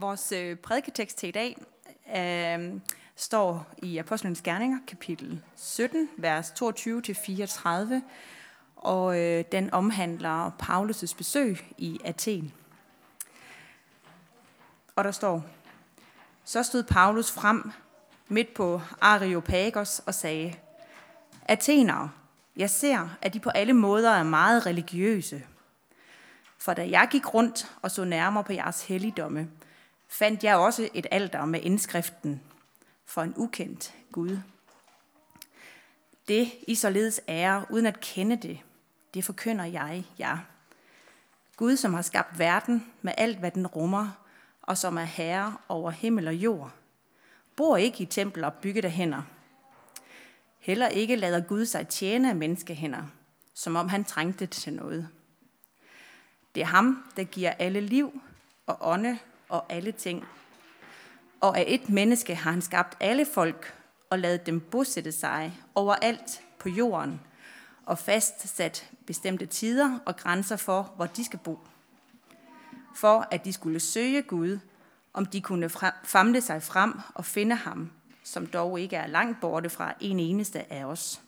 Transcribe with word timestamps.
Vores 0.00 0.32
øh, 0.32 0.56
prædiketekst 0.56 1.18
til 1.18 1.28
i 1.28 1.32
dag 1.32 1.56
øh, 2.16 2.80
står 3.16 3.66
i 3.82 3.98
Apostlenes 3.98 4.42
Gerninger, 4.42 4.78
kapitel 4.86 5.42
17, 5.56 6.08
vers 6.16 6.50
22-34, 6.50 7.68
og 8.76 9.18
øh, 9.18 9.44
den 9.52 9.74
omhandler 9.74 10.50
Paulus' 10.62 11.16
besøg 11.16 11.58
i 11.78 12.00
Athen. 12.04 12.52
Og 14.96 15.04
der 15.04 15.10
står, 15.10 15.44
så 16.44 16.62
stod 16.62 16.82
Paulus 16.82 17.30
frem 17.32 17.72
midt 18.28 18.54
på 18.54 18.80
Areopagos 19.00 20.02
og 20.06 20.14
sagde, 20.14 20.54
Athenere, 21.44 22.10
jeg 22.56 22.70
ser, 22.70 23.08
at 23.22 23.34
de 23.34 23.40
på 23.40 23.50
alle 23.50 23.72
måder 23.72 24.10
er 24.10 24.22
meget 24.22 24.66
religiøse. 24.66 25.42
For 26.58 26.74
da 26.74 26.88
jeg 26.90 27.08
gik 27.10 27.34
rundt 27.34 27.72
og 27.82 27.90
så 27.90 28.04
nærmere 28.04 28.44
på 28.44 28.52
jeres 28.52 28.86
helligdomme, 28.86 29.48
fandt 30.10 30.44
jeg 30.44 30.56
også 30.56 30.88
et 30.94 31.06
alter 31.10 31.44
med 31.44 31.60
indskriften 31.62 32.42
for 33.04 33.22
en 33.22 33.34
ukendt 33.36 33.94
Gud. 34.12 34.38
Det, 36.28 36.52
I 36.66 36.74
således 36.74 37.20
er, 37.26 37.62
uden 37.70 37.86
at 37.86 38.00
kende 38.00 38.36
det, 38.36 38.60
det 39.14 39.24
forkynder 39.24 39.64
jeg 39.64 40.04
jer. 40.18 40.38
Gud, 41.56 41.76
som 41.76 41.94
har 41.94 42.02
skabt 42.02 42.38
verden 42.38 42.92
med 43.02 43.12
alt, 43.16 43.38
hvad 43.38 43.50
den 43.50 43.66
rummer, 43.66 44.08
og 44.62 44.78
som 44.78 44.98
er 44.98 45.04
herre 45.04 45.56
over 45.68 45.90
himmel 45.90 46.28
og 46.28 46.34
jord, 46.34 46.72
bor 47.56 47.76
ikke 47.76 48.02
i 48.02 48.06
templer 48.06 48.50
bygget 48.50 48.84
af 48.84 48.90
hænder. 48.90 49.22
Heller 50.58 50.88
ikke 50.88 51.16
lader 51.16 51.40
Gud 51.40 51.66
sig 51.66 51.88
tjene 51.88 52.30
af 52.30 52.36
menneskehænder, 52.36 53.02
som 53.54 53.76
om 53.76 53.88
han 53.88 54.04
trængte 54.04 54.46
til 54.46 54.72
noget. 54.72 55.08
Det 56.54 56.60
er 56.60 56.66
ham, 56.66 57.04
der 57.16 57.24
giver 57.24 57.50
alle 57.50 57.80
liv 57.80 58.22
og 58.66 58.76
ånde 58.80 59.18
og 59.50 59.72
alle 59.72 59.92
ting. 59.92 60.24
Og 61.40 61.58
af 61.58 61.64
et 61.68 61.88
menneske 61.88 62.34
har 62.34 62.50
han 62.50 62.62
skabt 62.62 62.96
alle 63.00 63.26
folk 63.34 63.74
og 64.10 64.18
ladet 64.18 64.46
dem 64.46 64.60
bosætte 64.60 65.12
sig 65.12 65.60
overalt 65.74 66.42
på 66.58 66.68
jorden 66.68 67.20
og 67.86 67.98
fastsat 67.98 68.90
bestemte 69.06 69.46
tider 69.46 69.98
og 70.06 70.16
grænser 70.16 70.56
for, 70.56 70.92
hvor 70.96 71.06
de 71.06 71.24
skal 71.24 71.38
bo. 71.38 71.58
For 72.94 73.28
at 73.30 73.44
de 73.44 73.52
skulle 73.52 73.80
søge 73.80 74.22
Gud, 74.22 74.58
om 75.12 75.26
de 75.26 75.40
kunne 75.40 75.70
famle 76.04 76.40
sig 76.40 76.62
frem 76.62 77.00
og 77.14 77.24
finde 77.24 77.56
ham, 77.56 77.90
som 78.22 78.46
dog 78.46 78.80
ikke 78.80 78.96
er 78.96 79.06
langt 79.06 79.40
borte 79.40 79.70
fra 79.70 79.92
en 80.00 80.20
eneste 80.20 80.72
af 80.72 80.84
os. 80.84 81.20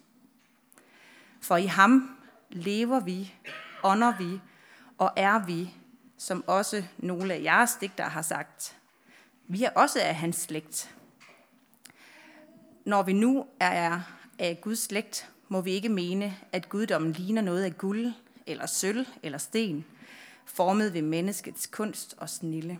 For 1.40 1.56
i 1.56 1.66
ham 1.66 2.18
lever 2.50 3.00
vi, 3.00 3.34
ånder 3.82 4.14
vi 4.18 4.40
og 4.98 5.12
er 5.16 5.46
vi, 5.46 5.74
som 6.22 6.44
også 6.46 6.84
nogle 6.98 7.34
af 7.34 7.42
jeres 7.42 7.76
digtere 7.80 8.08
har 8.08 8.22
sagt. 8.22 8.76
Vi 9.48 9.64
er 9.64 9.70
også 9.70 10.00
af 10.00 10.14
hans 10.14 10.36
slægt. 10.36 10.94
Når 12.84 13.02
vi 13.02 13.12
nu 13.12 13.46
er 13.60 14.00
af 14.38 14.60
Guds 14.60 14.78
slægt, 14.78 15.30
må 15.48 15.60
vi 15.60 15.70
ikke 15.70 15.88
mene, 15.88 16.36
at 16.52 16.68
guddommen 16.68 17.12
ligner 17.12 17.42
noget 17.42 17.64
af 17.64 17.78
guld, 17.78 18.12
eller 18.46 18.66
sølv, 18.66 19.06
eller 19.22 19.38
sten, 19.38 19.84
formet 20.44 20.94
ved 20.94 21.02
menneskets 21.02 21.66
kunst 21.66 22.14
og 22.18 22.28
snille. 22.28 22.78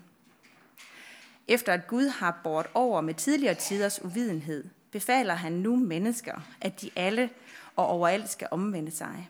Efter 1.49 1.73
at 1.73 1.87
Gud 1.87 2.09
har 2.09 2.41
båret 2.45 2.67
over 2.75 3.01
med 3.01 3.15
tidligere 3.15 3.55
tiders 3.55 4.05
uvidenhed, 4.05 4.65
befaler 4.91 5.35
han 5.35 5.53
nu 5.53 5.77
mennesker, 5.77 6.41
at 6.61 6.81
de 6.81 6.91
alle 6.97 7.31
og 7.77 7.87
overalt 7.87 8.31
skal 8.31 8.49
omvende 8.51 8.91
sig. 8.91 9.29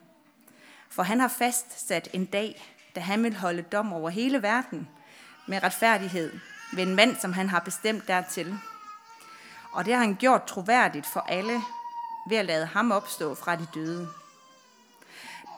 For 0.89 1.03
han 1.03 1.19
har 1.19 1.27
fastsat 1.27 2.09
en 2.13 2.25
dag, 2.25 2.72
da 2.95 2.99
han 2.99 3.23
vil 3.23 3.35
holde 3.35 3.61
dom 3.61 3.93
over 3.93 4.09
hele 4.09 4.41
verden 4.41 4.87
med 5.47 5.63
retfærdighed 5.63 6.31
ved 6.73 6.83
en 6.83 6.95
mand, 6.95 7.15
som 7.15 7.33
han 7.33 7.49
har 7.49 7.59
bestemt 7.59 8.07
dertil. 8.07 8.57
Og 9.71 9.85
det 9.85 9.93
har 9.93 10.01
han 10.01 10.15
gjort 10.15 10.45
troværdigt 10.45 11.05
for 11.13 11.19
alle 11.19 11.61
ved 12.29 12.37
at 12.37 12.45
lade 12.45 12.65
ham 12.65 12.91
opstå 12.91 13.35
fra 13.35 13.55
de 13.55 13.67
døde. 13.73 14.07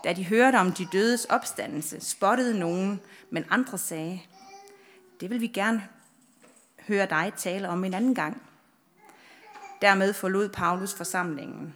Da 0.03 0.13
de 0.13 0.25
hørte 0.25 0.56
om 0.56 0.72
de 0.72 0.88
dødes 0.91 1.25
opstandelse, 1.25 2.01
spottede 2.01 2.59
nogen, 2.59 3.01
men 3.29 3.46
andre 3.50 3.78
sagde, 3.78 4.22
det 5.19 5.29
vil 5.29 5.41
vi 5.41 5.47
gerne 5.47 5.88
høre 6.88 7.06
dig 7.06 7.34
tale 7.38 7.69
om 7.69 7.84
en 7.84 7.94
anden 7.94 8.16
gang. 8.16 8.41
Dermed 9.81 10.13
forlod 10.13 10.50
Paulus 10.50 10.94
forsamlingen. 10.94 11.73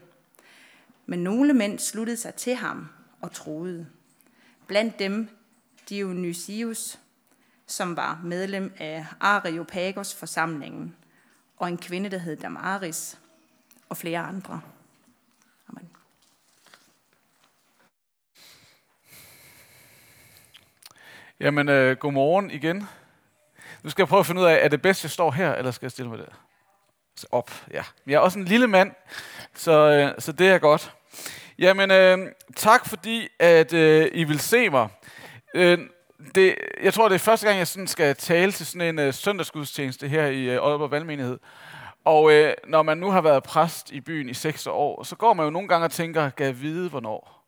Men 1.06 1.20
nogle 1.20 1.53
mænd 1.53 1.80
sluttede 1.80 2.18
sig 2.18 2.36
til 2.36 2.56
ham 2.56 2.90
og 3.22 3.31
troede. 3.31 3.88
Blandt 4.68 5.00
dem 5.00 5.30
Dionysius, 5.90 7.00
som 7.68 7.98
var 7.98 8.22
medlem 8.24 8.74
af 8.78 9.06
Areopagos 9.20 10.16
forsamlingen, 10.16 10.96
og 11.58 11.68
en 11.68 11.78
kvinde, 11.78 12.10
der 12.10 12.18
hed 12.18 12.36
Damaris, 12.36 13.20
og 13.90 13.98
flere 13.98 14.20
andre. 14.20 14.62
Amen. 15.70 15.90
Jamen, 21.40 21.70
øh, 21.70 21.98
godmorgen 21.98 22.52
igen. 22.52 22.88
Nu 23.84 23.90
skal 23.90 24.04
jeg 24.04 24.08
prøve 24.08 24.20
at 24.20 24.26
finde 24.26 24.42
ud 24.42 24.46
af, 24.46 24.60
er 24.66 24.68
det 24.68 24.82
bedst, 24.82 25.04
jeg 25.04 25.12
står 25.12 25.32
her, 25.32 25.54
eller 25.54 25.72
skal 25.72 25.86
jeg 25.86 25.92
stille 25.92 26.10
mig 26.10 26.20
der? 26.20 26.44
Så 27.16 27.28
op, 27.32 27.52
ja. 27.72 27.84
Jeg 28.08 28.16
er 28.16 28.20
også 28.20 28.40
en 28.40 28.46
lille 28.46 28.68
mand, 28.68 28.92
så, 29.54 29.72
øh, 29.72 30.22
så 30.22 30.32
det 30.32 30.50
er 30.50 30.58
godt. 30.58 30.94
Jamen, 31.60 31.92
øh, 31.92 32.32
tak 32.56 32.86
fordi, 32.86 33.28
at 33.40 33.74
øh, 33.74 34.12
I 34.14 34.24
vil 34.24 34.40
se 34.40 34.70
mig. 34.70 34.90
Øh, 35.56 35.80
det, 36.36 36.56
jeg 36.84 36.94
tror, 36.94 37.08
det 37.08 37.16
er 37.16 37.20
første 37.20 37.48
gang, 37.48 37.60
jeg 37.60 37.68
sådan 37.68 37.88
skal 37.88 38.16
tale 38.16 38.52
til 38.52 38.66
sådan 38.66 38.82
en 38.82 39.00
øh, 39.00 39.14
søndagsgudstjeneste 39.14 40.08
her 40.08 40.26
i 40.26 40.44
øh, 40.44 40.54
Aalborg 40.54 40.92
Valgmenighed. 40.92 41.40
Og 42.06 42.32
øh, 42.32 42.54
når 42.68 42.84
man 42.84 42.98
nu 42.98 43.12
har 43.12 43.22
været 43.22 43.44
præst 43.44 43.92
i 43.92 44.02
byen 44.02 44.30
i 44.30 44.34
seks 44.34 44.68
år, 44.68 45.04
så 45.04 45.16
går 45.16 45.34
man 45.34 45.46
jo 45.46 45.50
nogle 45.50 45.68
gange 45.68 45.86
og 45.86 45.92
tænker, 45.92 46.30
kan 46.30 46.62
vide 46.62 46.90
hvornår? 46.90 47.46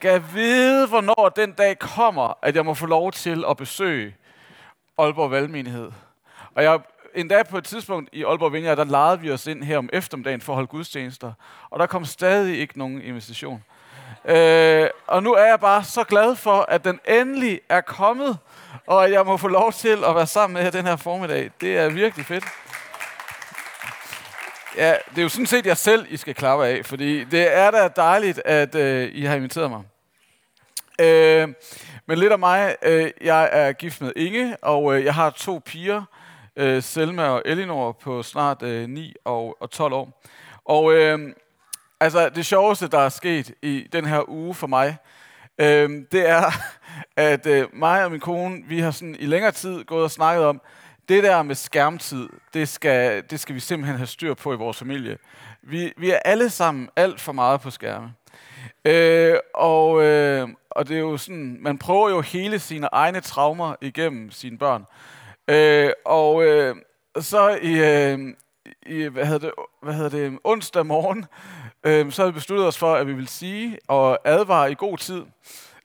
Kan 0.00 0.24
vide, 0.34 0.88
hvornår 0.88 1.32
den 1.36 1.52
dag 1.52 1.78
kommer, 1.78 2.38
at 2.42 2.56
jeg 2.56 2.64
må 2.64 2.74
få 2.74 2.86
lov 2.86 3.12
til 3.12 3.44
at 3.50 3.56
besøge 3.56 4.16
Aalborg 4.98 5.30
Valgmenighed. 5.30 5.90
Og 6.54 6.62
jeg 6.62 6.80
endda 7.14 7.42
på 7.42 7.58
et 7.58 7.64
tidspunkt 7.64 8.10
i 8.12 8.24
Aalborg 8.24 8.52
Vineyard, 8.52 8.76
der 8.76 8.84
lejede 8.84 9.20
vi 9.20 9.30
os 9.30 9.46
ind 9.46 9.64
her 9.64 9.78
om 9.78 9.88
eftermiddagen 9.92 10.40
for 10.40 10.52
at 10.52 10.54
holde 10.54 10.68
gudstjenester. 10.68 11.32
Og 11.70 11.78
der 11.78 11.86
kom 11.86 12.04
stadig 12.04 12.58
ikke 12.58 12.78
nogen 12.78 13.02
invitation. 13.02 13.62
Øh, 14.24 14.88
og 15.06 15.22
nu 15.22 15.34
er 15.34 15.44
jeg 15.44 15.60
bare 15.60 15.84
så 15.84 16.04
glad 16.04 16.36
for, 16.36 16.66
at 16.68 16.84
den 16.84 17.00
endelig 17.08 17.60
er 17.68 17.80
kommet, 17.80 18.38
og 18.86 19.04
at 19.04 19.12
jeg 19.12 19.26
må 19.26 19.36
få 19.36 19.48
lov 19.48 19.72
til 19.72 20.04
at 20.04 20.14
være 20.14 20.26
sammen 20.26 20.54
med 20.54 20.62
jer 20.62 20.70
den 20.70 20.86
her 20.86 20.96
formiddag. 20.96 21.50
Det 21.60 21.78
er 21.78 21.88
virkelig 21.88 22.26
fedt. 22.26 22.44
Ja, 24.76 24.94
det 25.10 25.18
er 25.18 25.22
jo 25.22 25.28
sådan 25.28 25.46
set 25.46 25.66
jeg 25.66 25.76
selv, 25.76 26.06
I 26.08 26.16
skal 26.16 26.34
klappe 26.34 26.66
af, 26.66 26.86
fordi 26.86 27.24
det 27.24 27.56
er 27.56 27.70
da 27.70 27.88
dejligt, 27.96 28.42
at 28.44 28.74
øh, 28.74 29.10
I 29.12 29.24
har 29.24 29.36
inviteret 29.36 29.70
mig. 29.70 29.82
Øh, 31.00 31.48
men 32.06 32.18
lidt 32.18 32.32
om 32.32 32.40
mig. 32.40 32.76
Øh, 32.82 33.10
jeg 33.20 33.48
er 33.52 33.72
gift 33.72 34.00
med 34.00 34.12
Inge, 34.16 34.56
og 34.62 34.96
øh, 34.98 35.04
jeg 35.04 35.14
har 35.14 35.30
to 35.30 35.60
piger, 35.64 36.02
øh, 36.56 36.82
Selma 36.82 37.28
og 37.28 37.42
Elinor, 37.44 37.92
på 37.92 38.22
snart 38.22 38.62
øh, 38.62 38.88
9 38.88 39.14
og, 39.24 39.56
og 39.60 39.70
12 39.70 39.92
år. 39.92 40.22
Og 40.64 40.92
øh, 40.92 41.18
altså, 42.02 42.28
det 42.28 42.46
sjoveste, 42.46 42.88
der 42.88 42.98
er 42.98 43.08
sket 43.08 43.54
i 43.62 43.86
den 43.92 44.04
her 44.04 44.30
uge 44.30 44.54
for 44.54 44.66
mig, 44.66 44.96
øh, 45.58 45.90
det 46.12 46.28
er, 46.28 46.42
at 47.16 47.46
øh, 47.46 47.66
mig 47.72 48.04
og 48.04 48.10
min 48.10 48.20
kone, 48.20 48.62
vi 48.68 48.80
har 48.80 48.90
sådan 48.90 49.16
i 49.18 49.26
længere 49.26 49.52
tid 49.52 49.84
gået 49.84 50.04
og 50.04 50.10
snakket 50.10 50.44
om, 50.44 50.60
det 51.08 51.22
der 51.22 51.42
med 51.42 51.54
skærmtid, 51.54 52.28
det 52.54 52.68
skal, 52.68 53.24
det 53.30 53.40
skal 53.40 53.54
vi 53.54 53.60
simpelthen 53.60 53.96
have 53.96 54.06
styr 54.06 54.34
på 54.34 54.52
i 54.52 54.56
vores 54.56 54.78
familie. 54.78 55.18
Vi, 55.62 55.92
vi 55.96 56.10
er 56.10 56.18
alle 56.18 56.50
sammen 56.50 56.88
alt 56.96 57.20
for 57.20 57.32
meget 57.32 57.60
på 57.60 57.70
skærme. 57.70 58.12
Øh, 58.84 59.36
og, 59.54 60.02
øh, 60.02 60.48
og 60.70 60.88
det 60.88 60.96
er 60.96 61.00
jo 61.00 61.16
sådan, 61.16 61.56
man 61.60 61.78
prøver 61.78 62.10
jo 62.10 62.20
hele 62.20 62.58
sine 62.58 62.88
egne 62.92 63.20
traumer 63.20 63.74
igennem 63.80 64.30
sine 64.30 64.58
børn. 64.58 64.84
Øh, 65.48 65.90
og 66.04 66.44
øh, 66.44 66.76
så 67.20 67.58
i, 67.62 67.72
øh, 67.72 68.34
i 68.86 69.02
hvad 69.02 69.26
hedder 69.26 69.38
det, 69.38 69.52
hvad 69.82 69.94
hedder 69.94 70.10
det, 70.10 70.38
onsdag 70.44 70.86
morgen, 70.86 71.26
øh, 71.84 72.12
så 72.12 72.22
havde 72.22 72.32
vi 72.32 72.38
besluttet 72.38 72.66
os 72.66 72.78
for, 72.78 72.94
at 72.94 73.06
vi 73.06 73.12
vil 73.12 73.28
sige 73.28 73.78
og 73.88 74.18
advare 74.24 74.72
i 74.72 74.74
god 74.74 74.98
tid, 74.98 75.24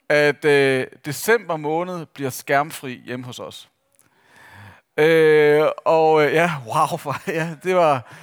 at 0.09 0.45
øh, 0.45 0.88
december 1.05 1.57
måned 1.57 2.05
bliver 2.05 2.29
skærmfri 2.29 3.01
hjemme 3.05 3.25
hos 3.25 3.39
os. 3.39 3.69
Øh, 4.97 5.65
og 5.85 6.25
øh, 6.25 6.33
ja, 6.33 6.51
wow, 6.75 6.97
for, 6.97 7.15
ja, 7.27 7.49
det 7.63 7.75
var... 7.75 8.13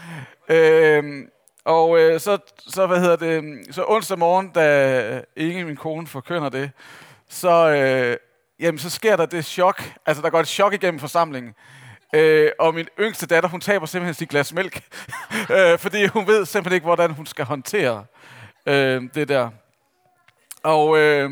Øh, 0.48 1.26
og 1.64 2.00
øh, 2.00 2.20
så, 2.20 2.38
så, 2.58 2.86
hvad 2.86 3.00
hedder 3.00 3.16
det, 3.16 3.66
så 3.74 3.84
onsdag 3.88 4.18
morgen, 4.18 4.48
da 4.48 5.22
Inge, 5.36 5.64
min 5.64 5.76
kone, 5.76 6.06
forkynder 6.06 6.48
det, 6.48 6.70
så, 7.28 7.68
øh, 7.68 8.16
jamen, 8.60 8.78
så 8.78 8.90
sker 8.90 9.16
der 9.16 9.26
det 9.26 9.44
chok. 9.44 9.82
Altså, 10.06 10.22
der 10.22 10.30
går 10.30 10.40
et 10.40 10.48
chok 10.48 10.74
igennem 10.74 11.00
forsamlingen. 11.00 11.54
Øh, 12.14 12.50
og 12.58 12.74
min 12.74 12.88
yngste 13.00 13.26
datter, 13.26 13.48
hun 13.48 13.60
taber 13.60 13.86
simpelthen 13.86 14.14
sit 14.14 14.28
glas 14.28 14.52
mælk, 14.52 14.82
øh, 15.56 15.78
fordi 15.78 16.06
hun 16.06 16.26
ved 16.26 16.46
simpelthen 16.46 16.74
ikke, 16.74 16.84
hvordan 16.84 17.10
hun 17.10 17.26
skal 17.26 17.44
håndtere 17.44 18.04
øh, 18.66 19.02
det 19.14 19.28
der. 19.28 19.50
Og, 20.62 20.98
øh, 20.98 21.30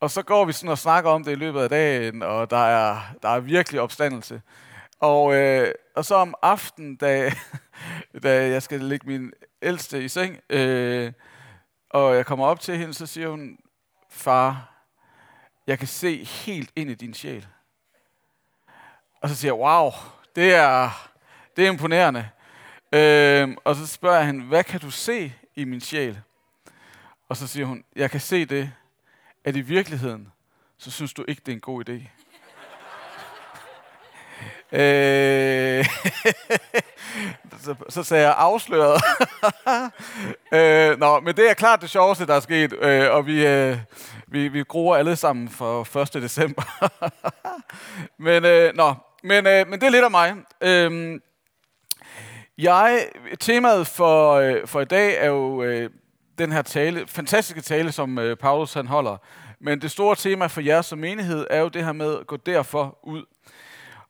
og 0.00 0.10
så 0.10 0.22
går 0.22 0.44
vi 0.44 0.52
sådan 0.52 0.70
og 0.70 0.78
snakker 0.78 1.10
om 1.10 1.24
det 1.24 1.32
i 1.32 1.34
løbet 1.34 1.60
af 1.60 1.68
dagen, 1.68 2.22
og 2.22 2.50
der 2.50 2.66
er, 2.66 3.00
der 3.22 3.28
er 3.28 3.40
virkelig 3.40 3.80
opstandelse. 3.80 4.42
Og, 5.00 5.34
øh, 5.34 5.74
og 5.96 6.04
så 6.04 6.14
om 6.14 6.34
aftenen, 6.42 6.96
da, 6.96 7.32
da 8.22 8.48
jeg 8.48 8.62
skal 8.62 8.80
lægge 8.80 9.06
min 9.08 9.32
ældste 9.62 10.04
i 10.04 10.08
seng, 10.08 10.40
øh, 10.50 11.12
og 11.90 12.16
jeg 12.16 12.26
kommer 12.26 12.46
op 12.46 12.60
til 12.60 12.76
hende, 12.76 12.94
så 12.94 13.06
siger 13.06 13.28
hun, 13.28 13.58
far, 14.10 14.72
jeg 15.66 15.78
kan 15.78 15.88
se 15.88 16.24
helt 16.24 16.70
ind 16.76 16.90
i 16.90 16.94
din 16.94 17.14
sjæl. 17.14 17.46
Og 19.26 19.30
så 19.30 19.36
siger 19.36 19.54
jeg, 19.54 19.60
wow, 19.60 19.90
det 20.36 20.54
er, 20.54 21.08
det 21.56 21.66
er 21.66 21.70
imponerende. 21.70 22.28
Øhm, 22.92 23.56
og 23.64 23.76
så 23.76 23.86
spørger 23.86 24.16
jeg 24.16 24.26
hende, 24.26 24.44
hvad 24.44 24.64
kan 24.64 24.80
du 24.80 24.90
se 24.90 25.32
i 25.56 25.64
min 25.64 25.80
sjæl? 25.80 26.20
Og 27.28 27.36
så 27.36 27.46
siger 27.46 27.66
hun, 27.66 27.84
jeg 27.96 28.10
kan 28.10 28.20
se 28.20 28.44
det, 28.44 28.72
at 29.44 29.56
i 29.56 29.60
virkeligheden, 29.60 30.32
så 30.78 30.90
synes 30.90 31.12
du 31.12 31.24
ikke, 31.28 31.42
det 31.46 31.52
er 31.52 31.56
en 31.56 31.60
god 31.60 31.88
idé. 31.88 31.92
øh, 34.76 35.86
så, 37.64 37.74
så 37.88 38.02
sagde 38.02 38.24
jeg 38.26 38.34
afsløret. 38.38 39.02
øh, 40.52 40.98
nå, 40.98 41.20
men 41.20 41.36
det 41.36 41.50
er 41.50 41.54
klart 41.54 41.80
det 41.80 41.90
sjoveste, 41.90 42.26
der 42.26 42.34
er 42.34 42.40
sket, 42.40 42.72
øh, 42.72 43.10
og 43.10 43.26
vi, 43.26 43.46
øh, 43.46 43.78
vi, 44.26 44.48
vi 44.48 44.62
gruer 44.62 44.96
alle 44.96 45.16
sammen 45.16 45.48
for 45.48 45.96
1. 45.96 46.14
december. 46.14 46.90
men, 48.26 48.44
øh, 48.44 48.74
nå, 48.74 48.94
men, 49.22 49.46
øh, 49.46 49.68
men 49.68 49.80
det 49.80 49.86
er 49.86 49.90
lidt 49.90 50.04
af 50.04 50.10
mig. 50.10 50.36
Øh, 50.60 51.20
jeg, 52.58 53.06
temaet 53.40 53.86
for, 53.86 54.32
øh, 54.32 54.66
for 54.66 54.80
i 54.80 54.84
dag 54.84 55.16
er 55.18 55.26
jo 55.26 55.62
øh, 55.62 55.90
den 56.38 56.52
her 56.52 56.62
tale, 56.62 57.06
fantastiske 57.06 57.60
tale, 57.60 57.92
som 57.92 58.18
øh, 58.18 58.36
Paulus 58.36 58.74
han 58.74 58.86
holder. 58.86 59.16
Men 59.60 59.80
det 59.80 59.90
store 59.90 60.16
tema 60.16 60.46
for 60.46 60.60
jer 60.60 60.82
som 60.82 60.98
menighed 60.98 61.46
er 61.50 61.60
jo 61.60 61.68
det 61.68 61.84
her 61.84 61.92
med 61.92 62.18
at 62.18 62.26
gå 62.26 62.36
derfor 62.36 62.98
ud. 63.02 63.24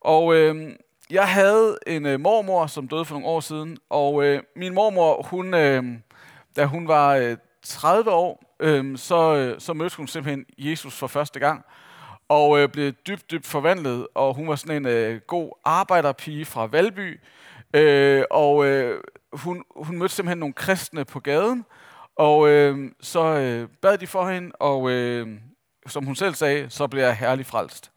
Og 0.00 0.34
øh, 0.34 0.72
jeg 1.10 1.28
havde 1.28 1.78
en 1.86 2.06
øh, 2.06 2.20
mormor, 2.20 2.66
som 2.66 2.88
døde 2.88 3.04
for 3.04 3.14
nogle 3.14 3.26
år 3.26 3.40
siden, 3.40 3.78
og 3.90 4.24
øh, 4.24 4.42
min 4.56 4.74
mormor, 4.74 5.22
hun, 5.22 5.54
øh, 5.54 5.84
da 6.56 6.64
hun 6.64 6.88
var 6.88 7.14
øh, 7.14 7.36
30 7.62 8.10
år, 8.10 8.56
øh, 8.60 8.98
så, 8.98 9.34
øh, 9.36 9.60
så 9.60 9.72
mødte 9.72 9.96
hun 9.96 10.06
simpelthen 10.08 10.44
Jesus 10.58 10.94
for 10.98 11.06
første 11.06 11.40
gang, 11.40 11.64
og 12.28 12.58
øh, 12.58 12.68
blev 12.68 12.92
dybt, 12.92 13.30
dybt 13.30 13.46
forvandlet, 13.46 14.06
og 14.14 14.34
hun 14.34 14.48
var 14.48 14.56
sådan 14.56 14.76
en 14.76 14.86
øh, 14.86 15.20
god 15.26 15.50
arbejderpige 15.64 16.44
fra 16.44 16.66
Valby, 16.66 17.20
øh, 17.74 18.24
og 18.30 18.66
øh, 18.66 19.00
hun, 19.32 19.64
hun 19.76 19.98
mødte 19.98 20.14
simpelthen 20.14 20.38
nogle 20.38 20.52
kristne 20.52 21.04
på 21.04 21.20
gaden, 21.20 21.64
og 22.16 22.48
øh, 22.48 22.90
så 23.00 23.24
øh, 23.24 23.68
bad 23.82 23.98
de 23.98 24.06
for 24.06 24.28
hende, 24.28 24.52
og 24.52 24.90
øh, 24.90 25.28
som 25.86 26.04
hun 26.04 26.16
selv 26.16 26.34
sagde, 26.34 26.70
så 26.70 26.86
blev 26.86 27.02
jeg 27.02 27.16
herlig 27.16 27.46
frelst. 27.46 27.90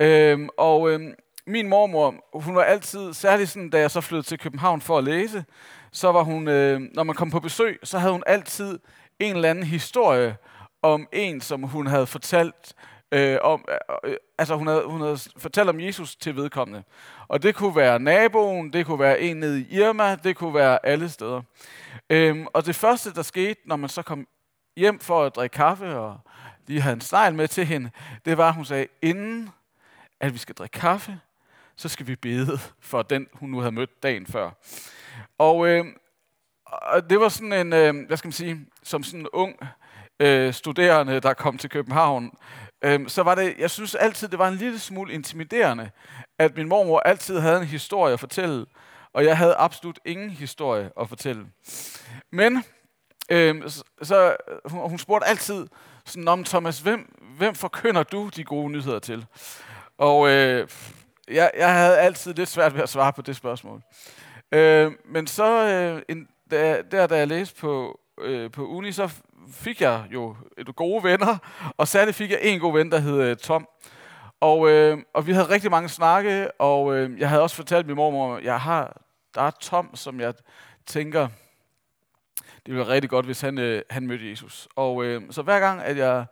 Øh, 0.00 0.48
og 0.58 0.90
øh, 0.90 1.00
min 1.46 1.68
mormor, 1.68 2.14
hun 2.34 2.56
var 2.56 2.62
altid, 2.62 3.12
særligt 3.12 3.50
sådan, 3.50 3.70
da 3.70 3.78
jeg 3.78 3.90
så 3.90 4.00
flyttede 4.00 4.26
til 4.26 4.38
København 4.38 4.80
for 4.80 4.98
at 4.98 5.04
læse, 5.04 5.44
så 5.92 6.12
var 6.12 6.22
hun, 6.22 6.48
øh, 6.48 6.80
når 6.94 7.02
man 7.02 7.16
kom 7.16 7.30
på 7.30 7.40
besøg, 7.40 7.78
så 7.82 7.98
havde 7.98 8.12
hun 8.12 8.22
altid 8.26 8.78
en 9.20 9.36
eller 9.36 9.50
anden 9.50 9.64
historie 9.64 10.36
om 10.82 11.08
en, 11.12 11.40
som 11.40 11.62
hun 11.62 11.86
havde 11.86 12.06
fortalt 12.06 12.74
øh, 13.14 13.38
om, 13.42 13.64
øh, 13.68 14.10
øh, 14.10 14.16
altså 14.38 14.56
hun 14.56 14.66
havde, 14.66 14.84
hun 14.86 15.00
havde 15.00 15.18
fortalt 15.36 15.68
om 15.68 15.80
Jesus 15.80 16.16
til 16.16 16.36
vedkommende. 16.36 16.82
Og 17.28 17.42
det 17.42 17.54
kunne 17.54 17.76
være 17.76 17.98
naboen, 17.98 18.72
det 18.72 18.86
kunne 18.86 18.98
være 18.98 19.20
en 19.20 19.36
nede 19.36 19.60
i 19.60 19.66
Irma, 19.70 20.16
det 20.16 20.36
kunne 20.36 20.54
være 20.54 20.86
alle 20.86 21.08
steder. 21.08 21.42
Øhm, 22.10 22.46
og 22.46 22.66
det 22.66 22.76
første, 22.76 23.14
der 23.14 23.22
skete, 23.22 23.60
når 23.64 23.76
man 23.76 23.88
så 23.88 24.02
kom 24.02 24.26
hjem 24.76 25.00
for 25.00 25.24
at 25.24 25.36
drikke 25.36 25.54
kaffe, 25.54 25.96
og 25.96 26.18
lige 26.66 26.80
havde 26.80 26.94
en 26.94 27.00
snegl 27.00 27.34
med 27.34 27.48
til 27.48 27.66
hende, 27.66 27.90
det 28.24 28.38
var, 28.38 28.48
at 28.48 28.54
hun 28.54 28.64
sagde, 28.64 28.86
inden 29.02 29.50
at 30.20 30.32
vi 30.32 30.38
skal 30.38 30.54
drikke 30.54 30.80
kaffe, 30.80 31.20
så 31.76 31.88
skal 31.88 32.06
vi 32.06 32.16
bede 32.16 32.58
for 32.80 33.02
den, 33.02 33.26
hun 33.32 33.50
nu 33.50 33.58
havde 33.58 33.72
mødt 33.72 34.02
dagen 34.02 34.26
før. 34.26 34.50
Og, 35.38 35.68
øh, 35.68 35.86
og 36.64 37.10
det 37.10 37.20
var 37.20 37.28
sådan 37.28 37.52
en, 37.52 37.72
øh, 37.72 38.06
hvad 38.06 38.16
skal 38.16 38.28
man 38.28 38.32
sige, 38.32 38.66
som 38.82 39.02
sådan 39.02 39.20
en 39.20 39.28
ung 39.32 39.56
øh, 40.20 40.52
studerende, 40.54 41.20
der 41.20 41.34
kom 41.34 41.58
til 41.58 41.70
København, 41.70 42.30
øh, 42.84 43.08
så 43.08 43.22
var 43.22 43.34
det, 43.34 43.54
jeg 43.58 43.70
synes 43.70 43.94
altid, 43.94 44.28
det 44.28 44.38
var 44.38 44.48
en 44.48 44.54
lille 44.54 44.78
smule 44.78 45.12
intimiderende, 45.12 45.90
at 46.38 46.56
min 46.56 46.68
mormor 46.68 47.00
altid 47.00 47.38
havde 47.38 47.56
en 47.56 47.66
historie 47.66 48.12
at 48.12 48.20
fortælle, 48.20 48.66
og 49.12 49.24
jeg 49.24 49.36
havde 49.38 49.54
absolut 49.54 49.98
ingen 50.04 50.30
historie 50.30 50.90
at 51.00 51.08
fortælle. 51.08 51.46
Men 52.32 52.64
øhm, 53.30 53.62
øh, 53.62 53.70
så, 54.02 54.36
hun, 54.64 54.88
hun 54.88 54.98
spurgte 54.98 55.26
altid, 55.26 55.66
sådan 56.04 56.28
om 56.28 56.44
Thomas, 56.44 56.80
hvem, 56.80 57.14
hvem 57.38 57.54
forkynder 57.54 58.02
du 58.02 58.30
de 58.36 58.44
gode 58.44 58.70
nyheder 58.70 58.98
til? 58.98 59.26
Og 59.98 60.28
øh, 60.28 60.68
jeg, 61.28 61.50
jeg 61.56 61.74
havde 61.74 61.98
altid 61.98 62.34
lidt 62.34 62.48
svært 62.48 62.74
ved 62.74 62.82
at 62.82 62.88
svare 62.88 63.12
på 63.12 63.22
det 63.22 63.36
spørgsmål. 63.36 63.82
Øh, 64.52 64.92
men 65.04 65.26
så, 65.26 65.68
øh, 65.68 66.02
en, 66.08 66.28
da, 66.50 66.82
der 66.90 67.06
da 67.06 67.16
jeg 67.16 67.28
læste 67.28 67.60
på, 67.60 68.00
øh, 68.20 68.50
på 68.50 68.66
uni, 68.66 68.92
så 68.92 69.10
fik 69.52 69.80
jeg 69.80 70.04
jo 70.10 70.36
et 70.58 70.76
gode 70.76 71.04
venner, 71.04 71.38
og 71.76 71.88
særligt 71.88 72.16
fik 72.16 72.30
jeg 72.30 72.38
en 72.42 72.60
god 72.60 72.72
ven, 72.72 72.92
der 72.92 72.98
hed 72.98 73.22
øh, 73.22 73.36
Tom. 73.36 73.68
Og, 74.40 74.70
øh, 74.70 74.98
og 75.14 75.26
vi 75.26 75.32
havde 75.32 75.50
rigtig 75.50 75.70
mange 75.70 75.88
snakke, 75.88 76.60
og 76.60 76.96
øh, 76.96 77.20
jeg 77.20 77.28
havde 77.28 77.42
også 77.42 77.56
fortalt 77.56 77.86
min 77.86 77.96
mormor, 77.96 78.36
at 78.36 78.44
jeg 78.44 78.60
har, 78.60 79.02
der 79.34 79.42
er 79.42 79.50
Tom, 79.50 79.96
som 79.96 80.20
jeg 80.20 80.34
tænker, 80.86 81.28
det 82.36 82.72
ville 82.74 82.78
være 82.78 82.88
rigtig 82.88 83.10
godt, 83.10 83.26
hvis 83.26 83.40
han, 83.40 83.58
øh, 83.58 83.82
han 83.90 84.06
mødte 84.06 84.30
Jesus. 84.30 84.68
Og 84.76 85.04
øh, 85.04 85.22
så 85.30 85.42
hver 85.42 85.60
gang, 85.60 85.82
at 85.82 85.96
jeg 85.96 86.26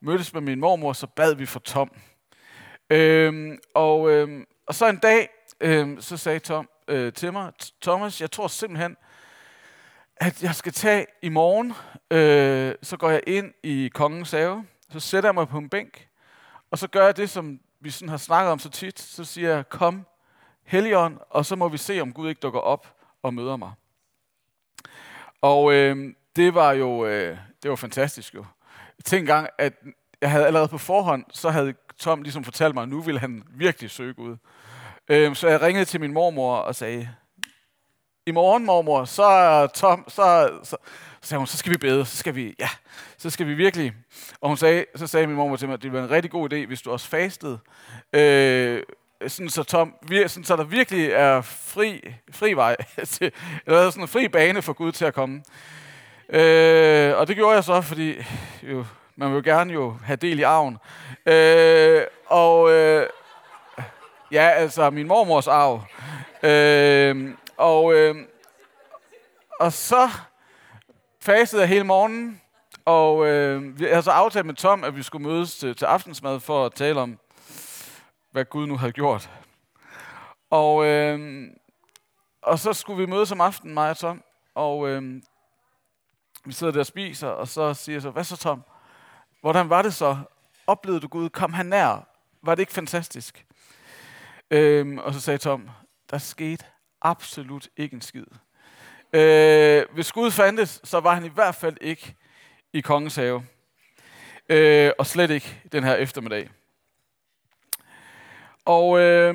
mødtes 0.00 0.34
med 0.34 0.42
min 0.42 0.60
mormor, 0.60 0.92
så 0.92 1.06
bad 1.06 1.34
vi 1.34 1.46
for 1.46 1.60
Tom. 1.60 1.90
Øh, 2.90 3.58
og, 3.74 4.10
øh, 4.10 4.44
og 4.66 4.74
så 4.74 4.88
en 4.88 4.96
dag, 4.98 5.28
øh, 5.60 6.00
så 6.00 6.16
sagde 6.16 6.38
Tom 6.38 6.68
øh, 6.88 7.12
til 7.12 7.32
mig, 7.32 7.52
Thomas, 7.82 8.20
jeg 8.20 8.30
tror 8.30 8.48
simpelthen, 8.48 8.96
at 10.16 10.42
jeg 10.42 10.54
skal 10.54 10.72
tage 10.72 11.06
i 11.22 11.28
morgen, 11.28 11.72
øh, 12.10 12.74
så 12.82 12.96
går 12.96 13.10
jeg 13.10 13.20
ind 13.26 13.52
i 13.62 13.90
kongens 13.94 14.30
have, 14.30 14.66
så 14.90 15.00
sætter 15.00 15.28
jeg 15.28 15.34
mig 15.34 15.48
på 15.48 15.58
en 15.58 15.68
bænk, 15.68 16.08
og 16.70 16.78
så 16.78 16.88
gør 16.88 17.04
jeg 17.04 17.16
det, 17.16 17.30
som 17.30 17.60
vi 17.80 17.90
sådan 17.90 18.08
har 18.08 18.16
snakket 18.16 18.52
om 18.52 18.58
så 18.58 18.70
tit. 18.70 19.00
Så 19.00 19.24
siger 19.24 19.54
jeg, 19.54 19.68
kom, 19.68 20.06
Helligånd, 20.64 21.18
og 21.30 21.46
så 21.46 21.56
må 21.56 21.68
vi 21.68 21.76
se, 21.76 22.00
om 22.00 22.12
Gud 22.12 22.28
ikke 22.28 22.40
dukker 22.40 22.60
op 22.60 22.96
og 23.22 23.34
møder 23.34 23.56
mig. 23.56 23.72
Og 25.40 25.72
øh, 25.72 26.14
det 26.36 26.54
var 26.54 26.72
jo 26.72 27.06
øh, 27.06 27.38
det 27.62 27.70
var 27.70 27.76
fantastisk 27.76 28.34
jo. 28.34 28.44
Tænk 29.04 29.20
engang, 29.20 29.48
at 29.58 29.72
jeg 30.20 30.30
havde 30.30 30.46
allerede 30.46 30.68
på 30.68 30.78
forhånd, 30.78 31.24
så 31.32 31.50
havde 31.50 31.74
Tom 31.98 32.22
ligesom 32.22 32.44
fortalt 32.44 32.74
mig, 32.74 32.82
at 32.82 32.88
nu 32.88 33.00
ville 33.00 33.20
han 33.20 33.42
virkelig 33.50 33.90
søge 33.90 34.14
Gud. 34.14 34.36
Øh, 35.08 35.36
så 35.36 35.48
jeg 35.48 35.62
ringede 35.62 35.84
til 35.84 36.00
min 36.00 36.12
mormor 36.12 36.56
og 36.56 36.74
sagde, 36.74 37.08
i 38.26 38.30
morgen, 38.30 38.64
mormor, 38.64 39.04
så 39.04 39.22
er 39.22 39.66
Tom, 39.66 40.04
så, 40.08 40.50
så, 40.62 40.70
så 40.70 40.76
sagde 41.20 41.38
hun, 41.38 41.46
så 41.46 41.56
skal 41.56 41.72
vi 41.72 41.76
bede, 41.76 42.06
så 42.06 42.16
skal 42.16 42.34
vi, 42.34 42.54
ja, 42.58 42.68
så 43.18 43.30
skal 43.30 43.46
vi 43.46 43.54
virkelig. 43.54 43.92
Og 44.40 44.48
hun 44.48 44.56
sagde, 44.56 44.84
så 44.94 45.06
sagde 45.06 45.26
min 45.26 45.36
mormor 45.36 45.56
til 45.56 45.68
mig, 45.68 45.74
at 45.74 45.82
det 45.82 45.92
ville 45.92 46.02
være 46.02 46.08
en 46.08 46.14
rigtig 46.14 46.30
god 46.30 46.52
idé, 46.52 46.66
hvis 46.66 46.82
du 46.82 46.90
også 46.90 47.08
fastede. 47.08 47.58
Øh, 48.12 48.82
sådan 49.26 49.50
så, 49.50 49.62
Tom, 49.62 49.94
vir, 50.02 50.26
sådan, 50.26 50.44
så 50.44 50.56
der 50.56 50.64
virkelig 50.64 51.10
er 51.10 51.40
fri, 51.40 52.14
fri 52.32 52.52
vej, 52.52 52.76
til, 53.06 53.32
eller 53.66 53.90
sådan 53.90 54.04
en 54.04 54.08
fri 54.08 54.28
bane 54.28 54.62
for 54.62 54.72
Gud 54.72 54.92
til 54.92 55.04
at 55.04 55.14
komme. 55.14 55.42
Øh, 56.28 57.16
og 57.16 57.28
det 57.28 57.36
gjorde 57.36 57.54
jeg 57.54 57.64
så, 57.64 57.80
fordi 57.80 58.14
jo, 58.62 58.84
man 59.16 59.28
vil 59.28 59.36
jo 59.36 59.42
gerne 59.44 59.72
jo 59.72 59.96
have 60.04 60.16
del 60.16 60.38
i 60.38 60.42
arven. 60.42 60.78
Øh, 61.26 62.02
og 62.26 62.72
øh, 62.72 63.06
ja, 64.32 64.48
altså 64.48 64.90
min 64.90 65.08
mormors 65.08 65.48
arv. 65.48 65.82
Øh, 66.42 67.34
og, 67.56 67.94
øh, 67.94 68.16
og 69.60 69.72
så 69.72 70.10
fastede 71.20 71.62
jeg 71.62 71.68
hele 71.68 71.84
morgenen, 71.84 72.40
og 72.84 73.26
øh, 73.26 73.80
jeg 73.80 73.88
havde 73.88 74.02
så 74.02 74.10
aftalt 74.10 74.46
med 74.46 74.54
Tom, 74.54 74.84
at 74.84 74.96
vi 74.96 75.02
skulle 75.02 75.28
mødes 75.28 75.56
til, 75.56 75.76
til 75.76 75.84
aftensmad 75.84 76.40
for 76.40 76.66
at 76.66 76.74
tale 76.74 77.00
om, 77.00 77.18
hvad 78.30 78.44
Gud 78.44 78.66
nu 78.66 78.76
havde 78.76 78.92
gjort. 78.92 79.30
Og, 80.50 80.86
øh, 80.86 81.46
og 82.42 82.58
så 82.58 82.72
skulle 82.72 82.98
vi 82.98 83.06
mødes 83.06 83.32
om 83.32 83.40
aftenen, 83.40 83.74
mig 83.74 83.90
og 83.90 83.96
Tom, 83.96 84.22
og 84.54 84.88
øh, 84.88 85.22
vi 86.44 86.52
sidder 86.52 86.72
der 86.72 86.80
og 86.80 86.86
spiser, 86.86 87.28
og 87.28 87.48
så 87.48 87.74
siger 87.74 87.94
jeg 87.94 88.02
så, 88.02 88.10
hvad 88.10 88.24
så 88.24 88.36
Tom? 88.36 88.62
Hvordan 89.40 89.70
var 89.70 89.82
det 89.82 89.94
så? 89.94 90.18
Oplevede 90.66 91.00
du 91.00 91.08
Gud? 91.08 91.28
Kom 91.28 91.52
han 91.52 91.66
nær? 91.66 92.08
Var 92.42 92.54
det 92.54 92.62
ikke 92.62 92.72
fantastisk? 92.72 93.46
Øh, 94.50 94.98
og 94.98 95.14
så 95.14 95.20
sagde 95.20 95.38
Tom, 95.38 95.70
der 96.10 96.18
skete 96.18 96.64
absolut 97.04 97.68
ikke 97.76 97.94
en 97.94 98.00
skid. 98.00 98.26
Øh, 99.12 99.84
hvis 99.94 100.12
Gud 100.12 100.30
fandtes, 100.30 100.80
så 100.84 101.00
var 101.00 101.14
han 101.14 101.24
i 101.24 101.28
hvert 101.28 101.54
fald 101.54 101.76
ikke 101.80 102.16
i 102.72 102.80
kongens 102.80 103.16
have. 103.16 103.46
Øh, 104.48 104.90
og 104.98 105.06
slet 105.06 105.30
ikke 105.30 105.62
den 105.72 105.84
her 105.84 105.94
eftermiddag. 105.94 106.50
Og 108.64 109.00
øh, 109.00 109.34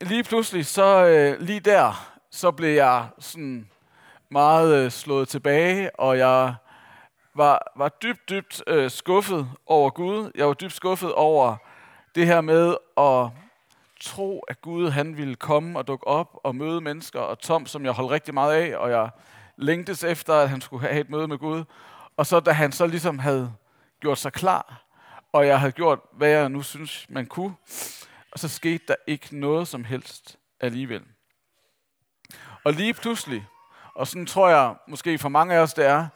lige 0.00 0.24
pludselig, 0.24 0.66
så 0.66 1.06
øh, 1.06 1.40
lige 1.40 1.60
der, 1.60 2.16
så 2.30 2.50
blev 2.50 2.74
jeg 2.74 3.06
sådan 3.18 3.70
meget 4.30 4.84
øh, 4.84 4.90
slået 4.90 5.28
tilbage, 5.28 6.00
og 6.00 6.18
jeg 6.18 6.54
var, 7.34 7.72
var 7.76 7.88
dybt, 7.88 8.30
dybt 8.30 8.62
øh, 8.66 8.90
skuffet 8.90 9.50
over 9.66 9.90
Gud. 9.90 10.30
Jeg 10.34 10.46
var 10.46 10.54
dybt 10.54 10.72
skuffet 10.72 11.12
over 11.12 11.56
det 12.14 12.26
her 12.26 12.40
med 12.40 12.76
at 12.96 13.30
tro, 14.00 14.44
at 14.48 14.60
Gud 14.60 14.90
han 14.90 15.16
ville 15.16 15.34
komme 15.34 15.78
og 15.78 15.86
dukke 15.86 16.06
op 16.06 16.40
og 16.44 16.56
møde 16.56 16.80
mennesker, 16.80 17.20
og 17.20 17.38
Tom, 17.38 17.66
som 17.66 17.84
jeg 17.84 17.92
holdt 17.92 18.10
rigtig 18.10 18.34
meget 18.34 18.54
af, 18.54 18.76
og 18.76 18.90
jeg 18.90 19.10
længtes 19.56 20.04
efter, 20.04 20.34
at 20.34 20.50
han 20.50 20.60
skulle 20.60 20.88
have 20.88 21.00
et 21.00 21.10
møde 21.10 21.28
med 21.28 21.38
Gud. 21.38 21.64
Og 22.16 22.26
så 22.26 22.40
da 22.40 22.52
han 22.52 22.72
så 22.72 22.86
ligesom 22.86 23.18
havde 23.18 23.52
gjort 24.00 24.18
sig 24.18 24.32
klar, 24.32 24.84
og 25.32 25.46
jeg 25.46 25.60
havde 25.60 25.72
gjort, 25.72 25.98
hvad 26.12 26.28
jeg 26.28 26.48
nu 26.48 26.62
synes, 26.62 27.06
man 27.08 27.26
kunne, 27.26 27.54
og 28.32 28.38
så 28.38 28.48
skete 28.48 28.84
der 28.88 28.94
ikke 29.06 29.38
noget 29.38 29.68
som 29.68 29.84
helst 29.84 30.38
alligevel. 30.60 31.02
Og 32.64 32.72
lige 32.72 32.94
pludselig, 32.94 33.46
og 33.94 34.06
sådan 34.06 34.26
tror 34.26 34.48
jeg 34.48 34.74
måske 34.88 35.18
for 35.18 35.28
mange 35.28 35.54
af 35.54 35.58
os 35.58 35.74
det 35.74 35.86
er, 35.86 36.06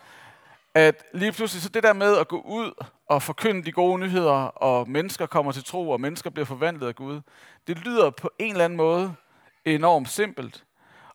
at 0.75 1.05
lige 1.15 1.33
pludselig 1.33 1.63
så 1.63 1.69
det 1.69 1.83
der 1.83 1.93
med 1.93 2.17
at 2.17 2.29
gå 2.29 2.41
ud 2.41 2.85
og 3.07 3.23
forkynde 3.23 3.65
de 3.65 3.73
gode 3.73 3.99
nyheder, 3.99 4.33
og 4.47 4.91
mennesker 4.91 5.27
kommer 5.27 5.53
til 5.53 5.65
tro, 5.65 5.91
og 5.91 6.01
mennesker 6.01 6.31
bliver 6.31 6.47
forvandlet 6.47 6.89
af 6.89 6.95
Gud, 6.95 7.21
det 7.67 7.79
lyder 7.79 8.11
på 8.11 8.31
en 8.39 8.51
eller 8.51 8.65
anden 8.65 8.77
måde 8.77 9.15
enormt 9.65 10.09
simpelt. 10.09 10.65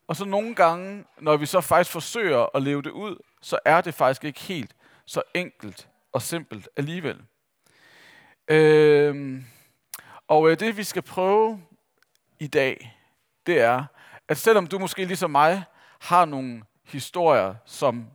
Og 0.08 0.16
så 0.16 0.26
nogle 0.26 0.56
gange, 0.56 1.06
når 1.22 1.38
vi 1.38 1.46
så 1.46 1.62
faktisk 1.62 1.92
forsøger 1.92 2.56
at 2.56 2.64
leve 2.64 2.82
det 2.82 2.92
ud, 2.92 3.18
så 3.42 3.60
er 3.66 3.82
det 3.82 3.94
faktisk 3.94 4.24
ikke 4.24 4.40
helt 4.40 4.76
så 5.06 5.22
enkelt 5.34 5.90
og 6.12 6.22
simpelt 6.22 6.70
alligevel. 6.76 7.22
Øhm, 8.48 9.46
og 10.28 10.52
øh, 10.52 10.60
det 10.60 10.78
vi 10.78 10.84
skal 10.84 11.02
prøve 11.02 11.62
i 12.40 12.48
dag, 12.48 12.98
det 13.46 13.60
er, 13.60 13.86
at 14.28 14.38
selvom 14.38 14.68
du 14.68 14.80
måske 14.80 15.06
ligesom 15.06 15.32
mig 15.32 15.64
har 16.00 16.26
nogle 16.26 16.64
historier, 16.84 17.56
som 17.66 18.08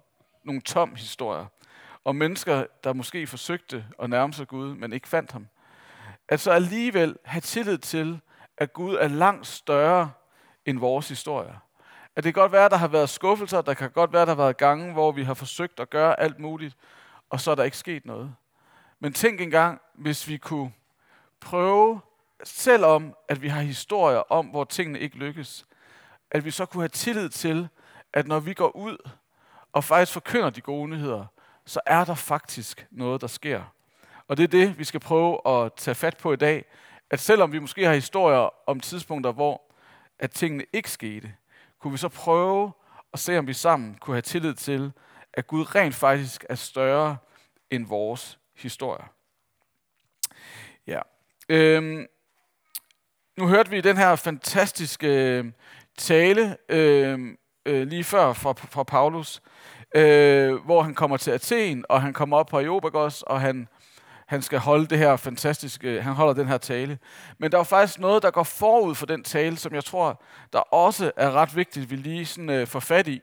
nogle 0.45 0.61
tom 0.61 0.95
historier, 0.95 1.47
og 2.05 2.17
mennesker, 2.17 2.67
der 2.85 2.93
måske 2.93 3.27
forsøgte 3.27 3.85
at 4.03 4.11
nærme 4.11 4.33
sig 4.33 4.49
Gud, 4.49 4.75
men 4.75 4.93
ikke 4.93 5.09
fandt 5.09 5.33
ham, 5.33 5.49
at 6.29 6.41
så 6.41 6.51
alligevel 6.51 7.17
have 7.25 7.41
tillid 7.41 7.79
til, 7.79 8.21
at 8.59 8.73
Gud 8.73 8.95
er 8.95 9.09
langt 9.09 9.47
større 9.47 10.11
end 10.67 10.79
vores 10.79 11.09
historier. 11.09 11.55
At 12.17 12.25
det 12.25 12.35
kan 12.35 12.43
godt 12.43 12.53
være, 12.53 12.65
at 12.65 12.71
der 12.71 12.77
har 12.77 12.89
været 12.89 13.09
skuffelser, 13.09 13.63
der 13.63 13.75
kan 13.75 13.91
godt 13.91 14.13
være, 14.13 14.23
at 14.23 14.29
der 14.29 14.35
har 14.35 14.43
været 14.43 14.57
gange, 14.57 14.93
hvor 14.93 15.13
vi 15.13 15.23
har 15.23 15.35
forsøgt 15.35 15.81
at 15.81 15.91
gøre 15.91 16.21
alt 16.21 16.39
muligt, 16.39 16.77
og 17.31 17.41
så 17.41 17.51
er 17.51 17.55
der 17.55 17.65
ikke 17.65 17.77
sket 17.77 18.07
noget. 18.07 18.35
Men 19.01 19.13
tænk 19.13 19.41
engang, 19.41 19.81
hvis 19.95 20.29
vi 20.29 20.37
kunne 20.37 20.73
prøve, 21.41 22.01
selvom 22.45 23.15
at 23.29 23.43
vi 23.43 23.49
har 23.49 23.61
historier 23.61 24.33
om, 24.33 24.47
hvor 24.47 24.65
tingene 24.65 24.99
ikke 24.99 25.17
lykkes, 25.17 25.67
at 26.31 26.45
vi 26.45 26.51
så 26.51 26.67
kunne 26.67 26.83
have 26.83 26.89
tillid 26.89 27.29
til, 27.29 27.69
at 28.13 28.27
når 28.27 28.41
vi 28.41 28.55
går 28.55 28.77
ud 28.77 29.11
og 29.73 29.85
faktisk 29.85 30.13
forkynder 30.13 30.51
de 30.51 30.61
gode 30.61 30.89
nyheder, 30.89 31.27
så 31.66 31.80
er 31.87 32.04
der 32.04 32.14
faktisk 32.14 32.87
noget, 32.90 33.21
der 33.21 33.26
sker. 33.26 33.62
Og 34.28 34.37
det 34.37 34.42
er 34.42 34.49
det, 34.49 34.78
vi 34.78 34.85
skal 34.85 35.00
prøve 35.00 35.49
at 35.49 35.73
tage 35.76 35.94
fat 35.94 36.16
på 36.16 36.33
i 36.33 36.37
dag. 36.37 36.64
At 37.11 37.21
selvom 37.21 37.52
vi 37.52 37.59
måske 37.59 37.85
har 37.85 37.94
historier 37.94 38.68
om 38.68 38.80
tidspunkter, 38.80 39.33
hvor 39.33 39.62
at 40.18 40.30
tingene 40.30 40.64
ikke 40.73 40.90
skete, 40.90 41.35
kunne 41.78 41.92
vi 41.92 41.99
så 41.99 42.09
prøve 42.09 42.73
at 43.12 43.18
se, 43.18 43.38
om 43.38 43.47
vi 43.47 43.52
sammen 43.52 43.94
kunne 43.94 44.14
have 44.14 44.23
tillid 44.23 44.54
til, 44.54 44.92
at 45.33 45.47
Gud 45.47 45.75
rent 45.75 45.94
faktisk 45.94 46.44
er 46.49 46.54
større 46.54 47.16
end 47.71 47.87
vores 47.87 48.38
historie. 48.54 49.04
Ja. 50.87 51.00
Øhm, 51.49 52.06
nu 53.37 53.49
hørte 53.49 53.71
vi 53.71 53.80
den 53.80 53.97
her 53.97 54.16
fantastiske 54.16 55.09
øh, 55.09 55.44
tale 55.99 56.56
øh, 56.68 57.37
øh, 57.66 57.87
lige 57.87 58.04
før 58.04 58.33
fra, 58.33 58.52
fra 58.52 58.83
Paulus, 58.83 59.42
øh, 59.95 60.55
hvor 60.55 60.83
han 60.83 60.95
kommer 60.95 61.17
til 61.17 61.31
Athen, 61.31 61.85
og 61.89 62.03
han 62.03 62.13
kommer 62.13 62.37
op 62.37 62.47
på 62.47 62.61
Iobagos, 62.61 63.23
og 63.23 63.41
han, 63.41 63.69
han 64.27 64.43
skal 64.43 64.59
holde 64.59 64.87
det 64.87 64.99
her 64.99 65.17
fantastiske, 65.17 66.03
han 66.03 66.13
holder 66.13 66.35
den 66.35 66.49
her 66.49 66.59
tale. 66.59 66.99
Men 67.39 67.53
der 67.53 67.59
er 67.59 67.65
faktisk 67.65 67.99
noget, 67.99 68.23
der 68.23 68.31
går 68.31 68.43
forud 68.43 68.95
for 68.95 69.07
den 69.07 69.23
tale, 69.23 69.57
som 69.57 69.75
jeg 69.75 69.85
tror, 69.85 70.23
der 70.53 70.59
også 70.59 71.13
er 71.17 71.31
ret 71.31 71.57
vigtigt, 71.57 71.91
vi 71.91 71.97
lige 71.97 72.27
sådan, 72.27 72.51
øh, 72.51 72.67
får 72.67 72.81
fat 72.81 73.09
i. 73.09 73.21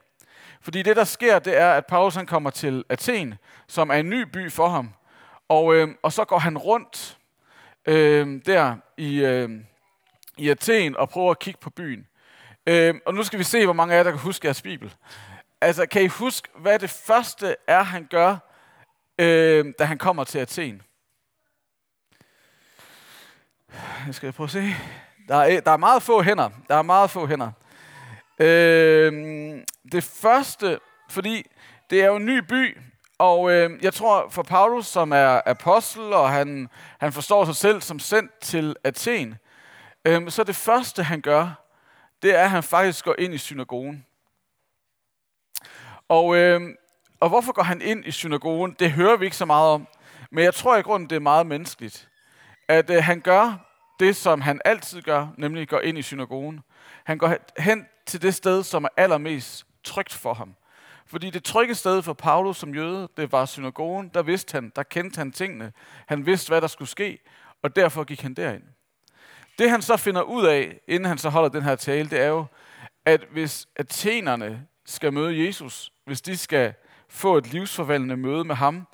Fordi 0.61 0.81
det, 0.81 0.95
der 0.95 1.03
sker, 1.03 1.39
det 1.39 1.57
er, 1.57 1.71
at 1.71 1.85
Paulus 1.85 2.15
han 2.15 2.25
kommer 2.25 2.49
til 2.49 2.83
Athen, 2.89 3.33
som 3.67 3.89
er 3.89 3.95
en 3.95 4.09
ny 4.09 4.21
by 4.21 4.51
for 4.51 4.67
ham. 4.67 4.93
Og, 5.49 5.75
øh, 5.75 5.87
og 6.03 6.13
så 6.13 6.25
går 6.25 6.39
han 6.39 6.57
rundt 6.57 7.17
øh, 7.85 8.41
der 8.45 8.75
i, 8.97 9.25
øh, 9.25 9.49
i 10.37 10.49
Athen 10.49 10.97
og 10.97 11.09
prøver 11.09 11.31
at 11.31 11.39
kigge 11.39 11.59
på 11.59 11.69
byen. 11.69 12.07
Øh, 12.67 12.95
og 13.05 13.13
nu 13.13 13.23
skal 13.23 13.39
vi 13.39 13.43
se, 13.43 13.65
hvor 13.65 13.73
mange 13.73 13.93
af 13.93 13.97
jer, 13.97 14.03
der 14.03 14.11
kan 14.11 14.19
huske 14.19 14.47
jeres 14.47 14.61
bibel. 14.61 14.93
Altså, 15.63 15.85
kan 15.85 16.03
I 16.03 16.07
huske, 16.07 16.49
hvad 16.55 16.79
det 16.79 16.89
første 16.89 17.55
er, 17.67 17.83
han 17.83 18.07
gør, 18.09 18.37
øh, 19.19 19.65
da 19.79 19.83
han 19.83 19.97
kommer 19.97 20.23
til 20.23 20.39
Athen? 20.39 20.81
Jeg 24.05 24.15
skal 24.15 24.31
prøve 24.31 24.45
at 24.45 24.51
se. 24.51 24.75
Der 25.27 25.35
er, 25.35 25.59
der 25.59 25.71
er 25.71 25.77
meget 25.77 26.03
få 26.03 26.21
hænder. 26.21 26.49
Der 26.67 26.75
er 26.75 26.81
meget 26.81 27.09
få 27.09 27.27
hænder. 27.27 27.51
Øh, 28.39 29.13
det 29.91 30.03
første, 30.03 30.79
fordi 31.09 31.45
det 31.89 32.01
er 32.01 32.05
jo 32.05 32.15
en 32.15 32.25
ny 32.25 32.37
by, 32.37 32.77
og 33.17 33.51
øh, 33.51 33.83
jeg 33.83 33.93
tror 33.93 34.29
for 34.29 34.43
Paulus, 34.43 34.87
som 34.87 35.11
er 35.11 35.41
apostel, 35.45 36.13
og 36.13 36.29
han, 36.29 36.69
han 36.99 37.13
forstår 37.13 37.45
sig 37.45 37.55
selv 37.55 37.81
som 37.81 37.99
sendt 37.99 38.39
til 38.39 38.75
Athen, 38.83 39.35
øh, 40.05 40.29
så 40.31 40.43
det 40.43 40.55
første, 40.55 41.03
han 41.03 41.21
gør, 41.21 41.65
det 42.21 42.35
er, 42.35 42.43
at 42.43 42.49
han 42.49 42.63
faktisk 42.63 43.05
går 43.05 43.15
ind 43.19 43.33
i 43.33 43.37
synagogen. 43.37 44.05
Og, 46.11 46.35
øh, 46.35 46.61
og 47.19 47.29
hvorfor 47.29 47.51
går 47.51 47.63
han 47.63 47.81
ind 47.81 48.05
i 48.05 48.11
synagogen? 48.11 48.75
Det 48.79 48.91
hører 48.91 49.17
vi 49.17 49.25
ikke 49.25 49.37
så 49.37 49.45
meget 49.45 49.69
om. 49.69 49.87
Men 50.31 50.43
jeg 50.43 50.53
tror 50.53 50.77
i 50.77 50.81
grunden, 50.81 51.09
det 51.09 51.15
er 51.15 51.19
meget 51.19 51.47
menneskeligt. 51.47 52.09
At 52.67 52.89
øh, 52.89 53.03
han 53.03 53.21
gør 53.21 53.53
det, 53.99 54.15
som 54.15 54.41
han 54.41 54.61
altid 54.65 55.01
gør, 55.01 55.27
nemlig 55.37 55.67
går 55.67 55.79
ind 55.79 55.97
i 55.97 56.01
synagogen. 56.01 56.59
Han 57.03 57.17
går 57.17 57.35
hen 57.57 57.85
til 58.05 58.21
det 58.21 58.35
sted, 58.35 58.63
som 58.63 58.83
er 58.83 58.89
allermest 58.97 59.65
trygt 59.83 60.13
for 60.13 60.33
ham. 60.33 60.55
Fordi 61.05 61.29
det 61.29 61.43
trygge 61.43 61.75
sted 61.75 62.01
for 62.01 62.13
Paulus 62.13 62.57
som 62.57 62.75
jøde, 62.75 63.09
det 63.17 63.31
var 63.31 63.45
synagogen. 63.45 64.11
Der 64.13 64.21
vidste 64.21 64.53
han, 64.53 64.71
der 64.75 64.83
kendte 64.83 65.17
han 65.17 65.31
tingene. 65.31 65.73
Han 66.07 66.25
vidste, 66.25 66.49
hvad 66.49 66.61
der 66.61 66.67
skulle 66.67 66.89
ske, 66.89 67.19
og 67.63 67.75
derfor 67.75 68.03
gik 68.03 68.21
han 68.21 68.33
derind. 68.33 68.63
Det 69.59 69.69
han 69.69 69.81
så 69.81 69.97
finder 69.97 70.21
ud 70.21 70.45
af, 70.45 70.79
inden 70.87 71.05
han 71.05 71.17
så 71.17 71.29
holder 71.29 71.49
den 71.49 71.63
her 71.63 71.75
tale, 71.75 72.09
det 72.09 72.21
er 72.21 72.27
jo, 72.27 72.45
at 73.05 73.25
hvis 73.31 73.67
athenerne 73.75 74.67
skal 74.85 75.13
møde 75.13 75.45
Jesus, 75.45 75.91
hvis 76.11 76.21
de 76.21 76.37
skal 76.37 76.73
få 77.09 77.37
et 77.37 77.53
livsforvandlende 77.53 78.17
møde 78.17 78.43
med 78.43 78.55
ham, 78.55 78.87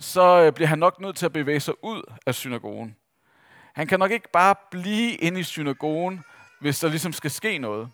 så 0.00 0.42
øh, 0.42 0.52
bliver 0.52 0.68
han 0.68 0.78
nok 0.78 1.00
nødt 1.00 1.16
til 1.16 1.26
at 1.26 1.32
bevæge 1.32 1.60
sig 1.60 1.74
ud 1.84 2.02
af 2.26 2.34
synagogen. 2.34 2.96
Han 3.72 3.86
kan 3.86 3.98
nok 3.98 4.10
ikke 4.10 4.28
bare 4.32 4.54
blive 4.70 5.14
inde 5.14 5.40
i 5.40 5.42
synagogen, 5.42 6.24
hvis 6.60 6.80
der 6.80 6.88
ligesom 6.88 7.12
skal 7.12 7.30
ske 7.30 7.58
noget. 7.58 7.88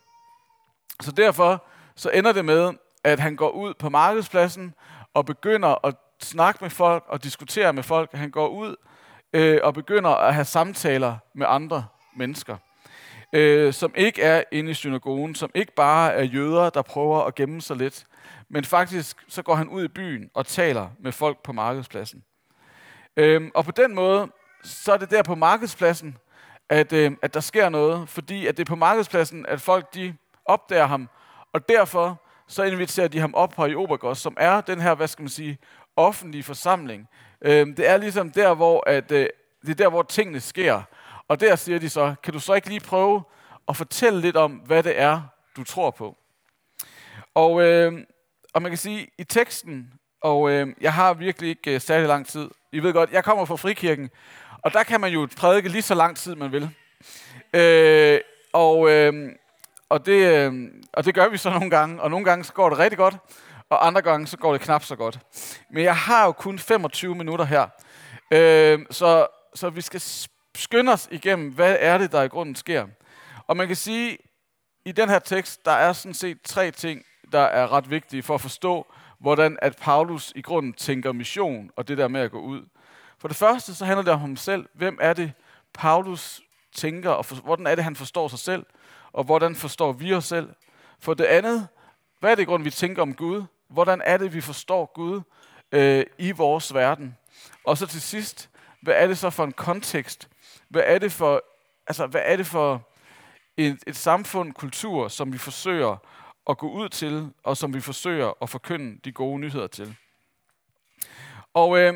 Så 1.00 1.12
derfor 1.12 1.64
så 1.96 2.10
ender 2.10 2.32
det 2.32 2.44
med, 2.44 2.72
at 3.04 3.20
han 3.20 3.36
går 3.36 3.50
ud 3.50 3.74
på 3.74 3.88
markedspladsen 3.88 4.74
og 5.14 5.26
begynder 5.26 5.86
at 5.86 5.94
snakke 6.20 6.58
med 6.60 6.70
folk 6.70 7.04
og 7.08 7.24
diskutere 7.24 7.72
med 7.72 7.82
folk. 7.82 8.12
Han 8.12 8.30
går 8.30 8.48
ud 8.48 8.76
øh, 9.32 9.60
og 9.62 9.74
begynder 9.74 10.10
at 10.10 10.34
have 10.34 10.44
samtaler 10.44 11.16
med 11.34 11.46
andre 11.48 11.86
mennesker, 12.16 12.56
øh, 13.32 13.72
som 13.72 13.92
ikke 13.96 14.22
er 14.22 14.42
inde 14.52 14.70
i 14.70 14.74
synagogen, 14.74 15.34
som 15.34 15.50
ikke 15.54 15.72
bare 15.74 16.12
er 16.12 16.22
jøder, 16.22 16.70
der 16.70 16.82
prøver 16.82 17.24
at 17.24 17.34
gemme 17.34 17.60
sig 17.60 17.76
lidt, 17.76 18.04
men 18.50 18.64
faktisk 18.64 19.24
så 19.28 19.42
går 19.42 19.54
han 19.54 19.68
ud 19.68 19.84
i 19.84 19.88
byen 19.88 20.30
og 20.34 20.46
taler 20.46 20.88
med 20.98 21.12
folk 21.12 21.42
på 21.42 21.52
markedspladsen. 21.52 22.24
Øhm, 23.16 23.50
og 23.54 23.64
på 23.64 23.70
den 23.70 23.94
måde, 23.94 24.28
så 24.62 24.92
er 24.92 24.96
det 24.96 25.10
der 25.10 25.22
på 25.22 25.34
markedspladsen, 25.34 26.16
at, 26.68 26.92
øh, 26.92 27.12
at 27.22 27.34
der 27.34 27.40
sker 27.40 27.68
noget, 27.68 28.08
fordi 28.08 28.46
at 28.46 28.56
det 28.56 28.60
er 28.60 28.68
på 28.68 28.76
markedspladsen, 28.76 29.46
at 29.46 29.60
folk 29.60 29.94
de 29.94 30.14
opdager 30.44 30.86
ham, 30.86 31.08
og 31.52 31.68
derfor 31.68 32.22
så 32.48 32.62
inviterer 32.62 33.08
de 33.08 33.20
ham 33.20 33.34
op 33.34 33.50
på 33.50 33.64
Obergos, 33.64 34.18
som 34.18 34.36
er 34.40 34.60
den 34.60 34.80
her, 34.80 34.94
hvad 34.94 35.08
skal 35.08 35.22
man 35.22 35.28
sige, 35.28 35.58
offentlige 35.96 36.42
forsamling. 36.42 37.08
Øh, 37.42 37.66
det 37.66 37.88
er 37.88 37.96
ligesom 37.96 38.30
der, 38.30 38.54
hvor 38.54 38.90
at, 38.90 39.12
øh, 39.12 39.26
det 39.62 39.70
er 39.70 39.74
der, 39.74 39.88
hvor 39.88 40.02
tingene 40.02 40.40
sker. 40.40 40.82
Og 41.28 41.40
der 41.40 41.56
siger 41.56 41.78
de 41.78 41.88
så, 41.88 42.14
kan 42.22 42.32
du 42.32 42.40
så 42.40 42.54
ikke 42.54 42.68
lige 42.68 42.80
prøve 42.80 43.22
at 43.68 43.76
fortælle 43.76 44.20
lidt 44.20 44.36
om, 44.36 44.52
hvad 44.52 44.82
det 44.82 45.00
er, 45.00 45.22
du 45.56 45.64
tror 45.64 45.90
på? 45.90 46.16
Og, 47.34 47.62
øh, 47.62 47.92
og 48.58 48.62
man 48.62 48.70
kan 48.70 48.78
sige, 48.78 49.08
i 49.18 49.24
teksten, 49.24 49.92
og 50.22 50.50
øh, 50.50 50.66
jeg 50.80 50.92
har 50.92 51.14
virkelig 51.14 51.48
ikke 51.50 51.74
øh, 51.74 51.80
særlig 51.80 52.08
lang 52.08 52.26
tid. 52.26 52.48
I 52.72 52.78
ved 52.78 52.92
godt, 52.92 53.10
jeg 53.10 53.24
kommer 53.24 53.44
fra 53.44 53.56
Frikirken, 53.56 54.10
og 54.64 54.72
der 54.72 54.82
kan 54.82 55.00
man 55.00 55.12
jo 55.12 55.28
prædike 55.36 55.68
lige 55.68 55.82
så 55.82 55.94
lang 55.94 56.16
tid, 56.16 56.34
man 56.34 56.52
vil. 56.52 56.70
Øh, 57.54 58.20
og, 58.52 58.90
øh, 58.90 59.32
og, 59.88 60.06
det, 60.06 60.52
øh, 60.52 60.52
og 60.92 61.04
det 61.04 61.14
gør 61.14 61.28
vi 61.28 61.36
så 61.36 61.50
nogle 61.50 61.70
gange, 61.70 62.02
og 62.02 62.10
nogle 62.10 62.24
gange 62.24 62.44
så 62.44 62.52
går 62.52 62.68
det 62.68 62.78
rigtig 62.78 62.98
godt, 62.98 63.16
og 63.70 63.86
andre 63.86 64.02
gange 64.02 64.26
så 64.26 64.36
går 64.36 64.52
det 64.52 64.60
knap 64.60 64.84
så 64.84 64.96
godt. 64.96 65.18
Men 65.70 65.84
jeg 65.84 65.96
har 65.96 66.24
jo 66.24 66.32
kun 66.32 66.58
25 66.58 67.14
minutter 67.14 67.44
her, 67.44 67.66
øh, 68.30 68.78
så, 68.90 69.26
så 69.54 69.70
vi 69.70 69.80
skal 69.80 70.00
skynde 70.56 70.92
os 70.92 71.08
igennem, 71.10 71.52
hvad 71.52 71.76
er 71.80 71.98
det, 71.98 72.12
der 72.12 72.22
i 72.22 72.28
grunden 72.28 72.54
sker. 72.54 72.86
Og 73.46 73.56
man 73.56 73.66
kan 73.66 73.76
sige, 73.76 74.18
i 74.84 74.92
den 74.92 75.08
her 75.08 75.18
tekst, 75.18 75.64
der 75.64 75.72
er 75.72 75.92
sådan 75.92 76.14
set 76.14 76.38
tre 76.44 76.70
ting, 76.70 77.02
der 77.32 77.40
er 77.40 77.72
ret 77.72 77.90
vigtige 77.90 78.22
for 78.22 78.34
at 78.34 78.40
forstå, 78.40 78.86
hvordan 79.18 79.58
at 79.62 79.76
Paulus 79.76 80.32
i 80.36 80.42
grunden 80.42 80.72
tænker 80.72 81.12
mission 81.12 81.70
og 81.76 81.88
det 81.88 81.98
der 81.98 82.08
med 82.08 82.20
at 82.20 82.30
gå 82.30 82.40
ud. 82.40 82.66
For 83.18 83.28
det 83.28 83.36
første, 83.36 83.74
så 83.74 83.84
handler 83.84 84.02
det 84.02 84.12
om 84.12 84.20
ham 84.20 84.36
selv. 84.36 84.66
Hvem 84.74 84.98
er 85.00 85.12
det, 85.12 85.32
Paulus 85.74 86.40
tænker, 86.72 87.10
og 87.10 87.26
for, 87.26 87.34
hvordan 87.36 87.66
er 87.66 87.74
det, 87.74 87.84
han 87.84 87.96
forstår 87.96 88.28
sig 88.28 88.38
selv, 88.38 88.66
og 89.12 89.24
hvordan 89.24 89.56
forstår 89.56 89.92
vi 89.92 90.14
os 90.14 90.24
selv. 90.24 90.50
For 91.00 91.14
det 91.14 91.24
andet, 91.24 91.68
hvad 92.20 92.30
er 92.30 92.34
det 92.34 92.46
grund, 92.46 92.62
vi 92.62 92.70
tænker 92.70 93.02
om 93.02 93.14
Gud? 93.14 93.44
Hvordan 93.68 94.02
er 94.04 94.16
det, 94.16 94.34
vi 94.34 94.40
forstår 94.40 94.92
Gud 94.94 95.20
øh, 95.72 96.04
i 96.18 96.32
vores 96.32 96.74
verden? 96.74 97.16
Og 97.64 97.78
så 97.78 97.86
til 97.86 98.02
sidst, 98.02 98.50
hvad 98.82 98.94
er 98.96 99.06
det 99.06 99.18
så 99.18 99.30
for 99.30 99.44
en 99.44 99.52
kontekst? 99.52 100.28
Hvad 100.68 100.82
er 100.84 100.98
det 100.98 101.12
for, 101.12 101.42
altså, 101.86 102.06
hvad 102.06 102.20
er 102.24 102.36
det 102.36 102.46
for 102.46 102.88
et, 103.56 103.78
et 103.86 103.96
samfund, 103.96 104.52
kultur, 104.52 105.08
som 105.08 105.32
vi 105.32 105.38
forsøger 105.38 105.96
at 106.48 106.58
gå 106.58 106.70
ud 106.70 106.88
til, 106.88 107.30
og 107.44 107.56
som 107.56 107.74
vi 107.74 107.80
forsøger 107.80 108.32
at 108.42 108.50
forkynde 108.50 109.00
de 109.04 109.12
gode 109.12 109.38
nyheder 109.38 109.66
til? 109.66 109.96
Og, 111.54 111.78
øh, 111.78 111.94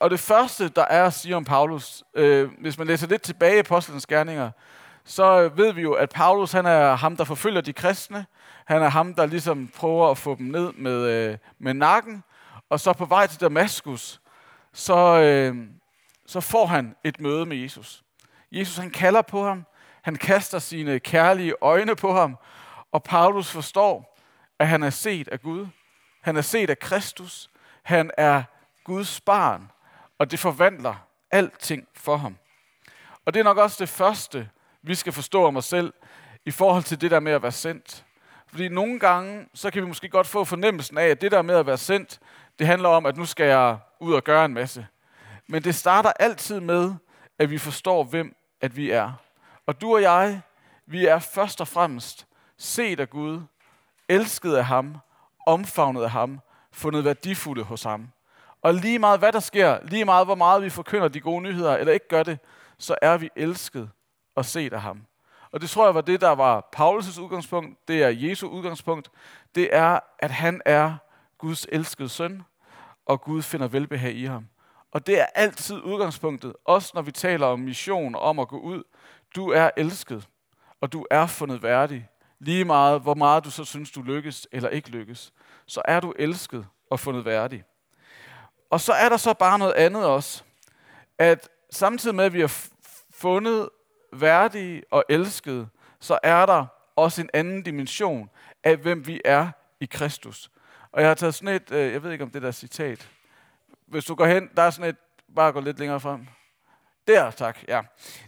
og 0.00 0.10
det 0.10 0.20
første, 0.20 0.68
der 0.68 0.84
er 0.84 1.04
at 1.04 1.12
sige 1.12 1.36
om 1.36 1.44
Paulus, 1.44 2.04
øh, 2.14 2.50
hvis 2.60 2.78
man 2.78 2.86
læser 2.86 3.06
lidt 3.06 3.22
tilbage 3.22 3.56
i 3.56 3.58
Apostlenes 3.58 4.06
Gerninger, 4.06 4.50
så 5.04 5.42
øh, 5.42 5.58
ved 5.58 5.72
vi 5.72 5.82
jo, 5.82 5.92
at 5.92 6.10
Paulus 6.10 6.52
han 6.52 6.66
er 6.66 6.94
ham, 6.94 7.16
der 7.16 7.24
forfølger 7.24 7.60
de 7.60 7.72
kristne. 7.72 8.26
Han 8.64 8.82
er 8.82 8.88
ham, 8.88 9.14
der 9.14 9.26
ligesom 9.26 9.68
prøver 9.76 10.10
at 10.10 10.18
få 10.18 10.34
dem 10.34 10.46
ned 10.46 10.72
med, 10.72 11.08
øh, 11.08 11.38
med 11.58 11.74
nakken. 11.74 12.24
Og 12.70 12.80
så 12.80 12.92
på 12.92 13.04
vej 13.04 13.26
til 13.26 13.40
Damaskus, 13.40 14.20
så, 14.72 15.20
øh, 15.20 15.56
så 16.26 16.40
får 16.40 16.66
han 16.66 16.96
et 17.04 17.20
møde 17.20 17.46
med 17.46 17.56
Jesus. 17.56 18.04
Jesus 18.52 18.76
han 18.76 18.90
kalder 18.90 19.22
på 19.22 19.44
ham. 19.44 19.66
Han 20.02 20.16
kaster 20.16 20.58
sine 20.58 21.00
kærlige 21.00 21.54
øjne 21.60 21.96
på 21.96 22.12
ham. 22.12 22.36
Og 22.92 23.02
Paulus 23.02 23.50
forstår, 23.50 24.18
at 24.58 24.68
han 24.68 24.82
er 24.82 24.90
set 24.90 25.28
af 25.28 25.40
Gud. 25.40 25.66
Han 26.20 26.36
er 26.36 26.40
set 26.40 26.70
af 26.70 26.78
Kristus. 26.78 27.50
Han 27.82 28.10
er 28.18 28.42
Guds 28.84 29.20
barn. 29.20 29.70
Og 30.18 30.30
det 30.30 30.38
forvandler 30.38 30.94
alting 31.30 31.88
for 31.94 32.16
ham. 32.16 32.36
Og 33.24 33.34
det 33.34 33.40
er 33.40 33.44
nok 33.44 33.58
også 33.58 33.76
det 33.80 33.88
første, 33.88 34.50
vi 34.82 34.94
skal 34.94 35.12
forstå 35.12 35.44
om 35.44 35.56
os 35.56 35.64
selv 35.64 35.92
i 36.44 36.50
forhold 36.50 36.82
til 36.82 37.00
det 37.00 37.10
der 37.10 37.20
med 37.20 37.32
at 37.32 37.42
være 37.42 37.52
sendt. 37.52 38.04
Fordi 38.46 38.68
nogle 38.68 38.98
gange, 38.98 39.46
så 39.54 39.70
kan 39.70 39.82
vi 39.82 39.86
måske 39.86 40.08
godt 40.08 40.26
få 40.26 40.44
fornemmelsen 40.44 40.98
af, 40.98 41.06
at 41.06 41.20
det 41.20 41.32
der 41.32 41.42
med 41.42 41.54
at 41.54 41.66
være 41.66 41.78
sendt, 41.78 42.20
det 42.58 42.66
handler 42.66 42.88
om, 42.88 43.06
at 43.06 43.16
nu 43.16 43.24
skal 43.24 43.46
jeg 43.46 43.78
ud 44.00 44.14
og 44.14 44.24
gøre 44.24 44.44
en 44.44 44.54
masse. 44.54 44.86
Men 45.46 45.64
det 45.64 45.74
starter 45.74 46.12
altid 46.20 46.60
med, 46.60 46.94
at 47.38 47.50
vi 47.50 47.58
forstår, 47.58 48.04
hvem 48.04 48.36
at 48.60 48.76
vi 48.76 48.90
er. 48.90 49.12
Og 49.66 49.80
du 49.80 49.94
og 49.94 50.02
jeg, 50.02 50.40
vi 50.86 51.06
er 51.06 51.18
først 51.18 51.60
og 51.60 51.68
fremmest 51.68 52.26
set 52.62 53.00
af 53.00 53.10
Gud, 53.10 53.40
elsket 54.08 54.54
af 54.54 54.64
ham, 54.64 54.96
omfavnet 55.46 56.02
af 56.02 56.10
ham, 56.10 56.40
fundet 56.72 57.04
værdifulde 57.04 57.62
hos 57.62 57.82
ham. 57.82 58.08
Og 58.62 58.74
lige 58.74 58.98
meget 58.98 59.18
hvad 59.18 59.32
der 59.32 59.40
sker, 59.40 59.78
lige 59.82 60.04
meget 60.04 60.26
hvor 60.26 60.34
meget 60.34 60.62
vi 60.62 60.70
forkynder 60.70 61.08
de 61.08 61.20
gode 61.20 61.42
nyheder, 61.42 61.76
eller 61.76 61.92
ikke 61.92 62.08
gør 62.08 62.22
det, 62.22 62.38
så 62.78 62.94
er 63.02 63.16
vi 63.16 63.30
elsket 63.36 63.90
og 64.34 64.44
set 64.44 64.72
af 64.72 64.80
ham. 64.80 65.06
Og 65.52 65.60
det 65.60 65.70
tror 65.70 65.84
jeg 65.84 65.94
var 65.94 66.00
det, 66.00 66.20
der 66.20 66.30
var 66.30 66.68
Paulus' 66.76 67.20
udgangspunkt, 67.20 67.88
det 67.88 68.02
er 68.02 68.08
Jesu 68.08 68.48
udgangspunkt, 68.48 69.10
det 69.54 69.68
er, 69.72 70.00
at 70.18 70.30
han 70.30 70.62
er 70.64 70.96
Guds 71.38 71.66
elskede 71.72 72.08
søn, 72.08 72.42
og 73.06 73.20
Gud 73.20 73.42
finder 73.42 73.68
velbehag 73.68 74.14
i 74.14 74.24
ham. 74.24 74.48
Og 74.92 75.06
det 75.06 75.20
er 75.20 75.26
altid 75.34 75.80
udgangspunktet, 75.84 76.52
også 76.64 76.92
når 76.94 77.02
vi 77.02 77.12
taler 77.12 77.46
om 77.46 77.60
mission 77.60 78.14
og 78.14 78.20
om 78.20 78.38
at 78.38 78.48
gå 78.48 78.58
ud. 78.58 78.82
Du 79.36 79.50
er 79.50 79.70
elsket, 79.76 80.28
og 80.80 80.92
du 80.92 81.06
er 81.10 81.26
fundet 81.26 81.62
værdig. 81.62 82.08
Lige 82.44 82.64
meget, 82.64 83.00
hvor 83.00 83.14
meget 83.14 83.44
du 83.44 83.50
så 83.50 83.64
synes, 83.64 83.90
du 83.90 84.02
lykkes 84.02 84.48
eller 84.52 84.68
ikke 84.68 84.90
lykkes, 84.90 85.32
så 85.66 85.82
er 85.84 86.00
du 86.00 86.14
elsket 86.18 86.66
og 86.90 87.00
fundet 87.00 87.24
værdig. 87.24 87.64
Og 88.70 88.80
så 88.80 88.92
er 88.92 89.08
der 89.08 89.16
så 89.16 89.34
bare 89.34 89.58
noget 89.58 89.72
andet 89.72 90.04
også, 90.04 90.42
at 91.18 91.48
samtidig 91.70 92.16
med, 92.16 92.24
at 92.24 92.32
vi 92.32 92.40
har 92.40 92.68
fundet 93.10 93.68
værdige 94.12 94.82
og 94.90 95.04
elskede, 95.08 95.68
så 96.00 96.18
er 96.22 96.46
der 96.46 96.66
også 96.96 97.20
en 97.22 97.30
anden 97.32 97.62
dimension 97.62 98.30
af, 98.64 98.76
hvem 98.76 99.06
vi 99.06 99.20
er 99.24 99.50
i 99.80 99.84
Kristus. 99.84 100.50
Og 100.92 101.00
jeg 101.00 101.10
har 101.10 101.14
taget 101.14 101.34
sådan 101.34 101.54
et, 101.54 101.70
øh, 101.72 101.92
jeg 101.92 102.02
ved 102.02 102.12
ikke 102.12 102.24
om 102.24 102.30
det 102.30 102.42
der 102.42 102.50
citat. 102.50 103.08
Hvis 103.86 104.04
du 104.04 104.14
går 104.14 104.26
hen, 104.26 104.50
der 104.56 104.62
er 104.62 104.70
sådan 104.70 104.90
et, 104.90 104.96
bare 105.34 105.52
gå 105.52 105.60
lidt 105.60 105.78
længere 105.78 106.00
frem. 106.00 106.26
Der, 107.08 107.30
tak, 107.30 107.58
ja. 107.68 107.80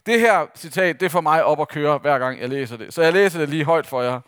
Det 0.07 0.21
her 0.21 0.47
citat, 0.55 1.01
det 1.01 1.13
får 1.13 1.21
mig 1.21 1.45
op 1.45 1.61
at 1.61 1.69
køre, 1.69 1.99
hver 1.99 2.19
gang 2.19 2.41
jeg 2.41 2.49
læser 2.49 2.77
det. 2.77 2.95
Så 2.95 3.03
jeg 3.03 3.13
læser 3.13 3.39
det 3.39 3.49
lige 3.49 3.65
højt 3.65 3.87
for 3.87 4.03
jer. 4.03 4.21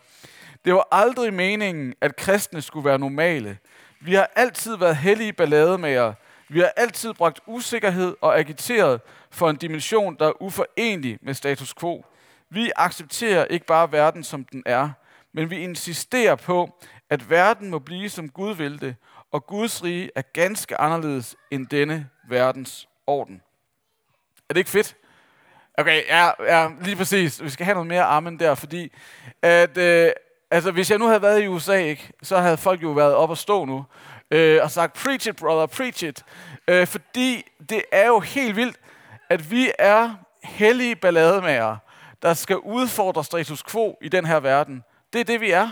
Det 0.64 0.74
var 0.74 0.88
aldrig 0.92 1.34
meningen, 1.34 1.94
at 2.00 2.16
kristne 2.16 2.62
skulle 2.62 2.84
være 2.84 2.98
normale. 2.98 3.58
Vi 4.00 4.14
har 4.14 4.30
altid 4.36 4.76
været 4.76 4.96
hellige 4.96 5.32
ballademager. 5.32 6.12
Vi 6.48 6.60
har 6.60 6.72
altid 6.76 7.14
bragt 7.14 7.40
usikkerhed 7.46 8.16
og 8.20 8.38
agiteret 8.38 9.00
for 9.30 9.50
en 9.50 9.56
dimension, 9.56 10.16
der 10.18 10.26
er 10.26 10.42
uforenelig 10.42 11.18
med 11.22 11.34
status 11.34 11.74
quo. 11.74 12.04
Vi 12.50 12.70
accepterer 12.76 13.44
ikke 13.44 13.66
bare 13.66 13.92
verden, 13.92 14.24
som 14.24 14.44
den 14.44 14.62
er, 14.66 14.90
men 15.32 15.50
vi 15.50 15.56
insisterer 15.56 16.34
på, 16.34 16.78
at 17.10 17.30
verden 17.30 17.70
må 17.70 17.78
blive, 17.78 18.08
som 18.08 18.28
Gud 18.28 18.54
vil 18.54 18.80
det, 18.80 18.96
og 19.32 19.46
Guds 19.46 19.84
rige 19.84 20.10
er 20.16 20.22
ganske 20.22 20.76
anderledes 20.76 21.36
end 21.50 21.66
denne 21.66 22.08
verdens 22.28 22.88
orden. 23.06 23.42
Er 24.48 24.54
det 24.54 24.56
ikke 24.56 24.70
fedt? 24.70 24.96
Okay, 25.78 26.02
ja, 26.08 26.30
ja 26.40 26.68
lige 26.80 26.96
præcis. 26.96 27.42
Vi 27.42 27.50
skal 27.50 27.64
have 27.64 27.74
noget 27.74 27.88
mere 27.88 28.02
armen 28.02 28.38
der, 28.38 28.54
fordi 28.54 28.92
at, 29.42 29.78
øh, 29.78 30.10
altså, 30.50 30.70
hvis 30.70 30.90
jeg 30.90 30.98
nu 30.98 31.06
havde 31.06 31.22
været 31.22 31.42
i 31.42 31.46
USA, 31.46 31.76
ikke, 31.76 32.12
så 32.22 32.38
havde 32.38 32.56
folk 32.56 32.82
jo 32.82 32.90
været 32.90 33.14
op 33.14 33.30
og 33.30 33.38
stå 33.38 33.64
nu 33.64 33.84
øh, 34.30 34.62
og 34.62 34.70
sagt, 34.70 34.92
preach 35.04 35.28
it, 35.28 35.36
brother, 35.36 35.66
preach 35.66 36.04
it. 36.04 36.24
Øh, 36.68 36.86
fordi 36.86 37.44
det 37.70 37.82
er 37.92 38.06
jo 38.06 38.20
helt 38.20 38.56
vildt, 38.56 38.76
at 39.30 39.50
vi 39.50 39.70
er 39.78 40.14
hellige 40.42 40.96
ballademager, 40.96 41.76
der 42.22 42.34
skal 42.34 42.56
udfordre 42.56 43.24
status 43.24 43.62
quo 43.62 43.98
i 44.02 44.08
den 44.08 44.26
her 44.26 44.40
verden. 44.40 44.84
Det 45.12 45.20
er 45.20 45.24
det, 45.24 45.40
vi 45.40 45.50
er. 45.50 45.70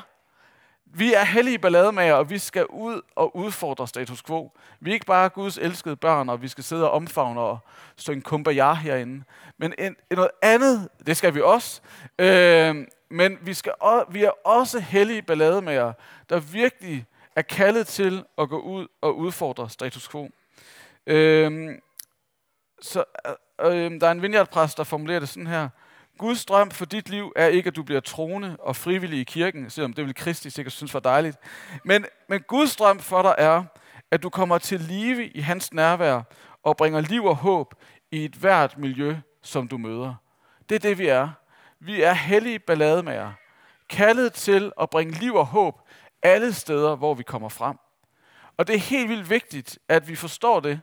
Vi 0.97 1.13
er 1.15 1.25
hellige 1.25 1.59
ballademager, 1.59 2.15
og 2.15 2.31
vi 2.31 2.39
skal 2.39 2.67
ud 2.67 3.01
og 3.17 3.37
udfordre 3.37 3.89
status 3.89 4.23
quo. 4.23 4.53
Vi 4.81 4.91
er 4.91 4.95
ikke 4.95 5.07
bare 5.07 5.29
Guds 5.29 5.59
elskede 5.59 5.97
børn, 5.97 6.29
og 6.29 6.43
vi 6.43 6.49
skal 6.49 6.65
sidde 6.65 6.85
og 6.85 6.91
omfavne 6.91 7.41
og 7.41 7.59
synge 7.97 8.23
kumbaya 8.23 8.73
herinde. 8.75 9.25
Men 9.59 9.75
en, 9.79 9.87
en 9.87 9.97
noget 10.11 10.31
andet, 10.43 10.89
det 11.07 11.17
skal 11.17 11.35
vi 11.35 11.41
også. 11.41 11.81
Øh, 12.19 12.87
men 13.11 13.39
vi, 13.41 13.55
skal, 13.55 13.73
vi 14.09 14.25
er 14.25 14.47
også 14.47 14.81
hellige 14.81 15.23
ballademager, 15.23 15.93
der 16.29 16.41
virkelig 16.41 17.07
er 17.37 17.43
kaldet 17.43 17.87
til 17.87 18.25
at 18.39 18.49
gå 18.49 18.59
ud 18.61 18.87
og 19.01 19.19
udfordre 19.19 19.71
status 19.71 20.09
quo. 20.09 20.31
Øh, 21.07 21.79
så 22.81 23.05
øh, 23.27 23.85
øhm, 23.85 24.01
der 24.01 24.07
er 24.07 24.13
en 24.13 24.23
vineyardpræst, 24.23 24.77
der 24.77 24.85
formulerer 24.85 25.21
det 25.21 25.29
sådan 25.29 25.47
her. 25.47 25.69
Guds 26.19 26.45
drøm 26.45 26.71
for 26.71 26.85
dit 26.85 27.09
liv 27.09 27.33
er 27.37 27.47
ikke, 27.47 27.69
at 27.69 27.77
du 27.77 27.83
bliver 27.83 28.01
troende 28.01 28.57
og 28.61 28.77
frivillig 28.77 29.21
i 29.21 29.25
kirken, 29.25 29.71
selvom 29.71 29.93
det 29.93 30.05
vil 30.05 30.15
Kristi 30.15 30.51
sikkert 30.51 30.73
synes 30.73 30.95
var 30.95 31.01
dejligt. 31.01 31.37
Men, 31.85 32.07
men 32.29 32.41
Guds 32.41 32.77
drøm 32.77 32.99
for 32.99 33.23
dig 33.23 33.35
er, 33.39 33.65
at 34.11 34.23
du 34.23 34.31
kommer 34.31 34.59
til 34.59 34.81
live 34.81 35.29
i 35.29 35.41
hans 35.41 35.73
nærvær 35.73 36.23
og 36.63 36.77
bringer 36.77 37.01
liv 37.01 37.25
og 37.25 37.37
håb 37.37 37.75
i 38.11 38.25
et 38.25 38.35
hvert 38.35 38.79
miljø, 38.79 39.17
som 39.43 39.69
du 39.69 39.79
møder. 39.79 40.15
Det 40.69 40.75
er 40.75 40.79
det, 40.79 40.99
vi 40.99 41.07
er. 41.07 41.31
Vi 41.81 42.03
er 42.03 42.13
hellige 42.13 42.59
ballademager, 42.59 43.33
kaldet 43.89 44.33
til 44.33 44.73
at 44.81 44.91
bringe 44.91 45.13
liv 45.19 45.35
og 45.35 45.47
håb 45.47 45.81
alle 46.23 46.53
steder, 46.53 46.97
hvor 46.97 47.15
vi 47.15 47.23
kommer 47.23 47.49
frem. 47.49 47.77
Og 48.57 48.67
det 48.67 48.75
er 48.75 48.79
helt 48.79 49.09
vildt 49.09 49.31
vigtigt, 49.31 49.79
at 49.89 50.09
vi 50.09 50.17
forstår 50.17 50.61
det, 50.61 50.81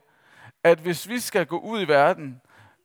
at 0.64 0.80
hvis 0.80 1.10
vi 1.10 1.20
skal 1.20 1.46
gå 1.46 1.60
ud 1.60 1.82
i 1.82 1.88
verden, 1.88 2.42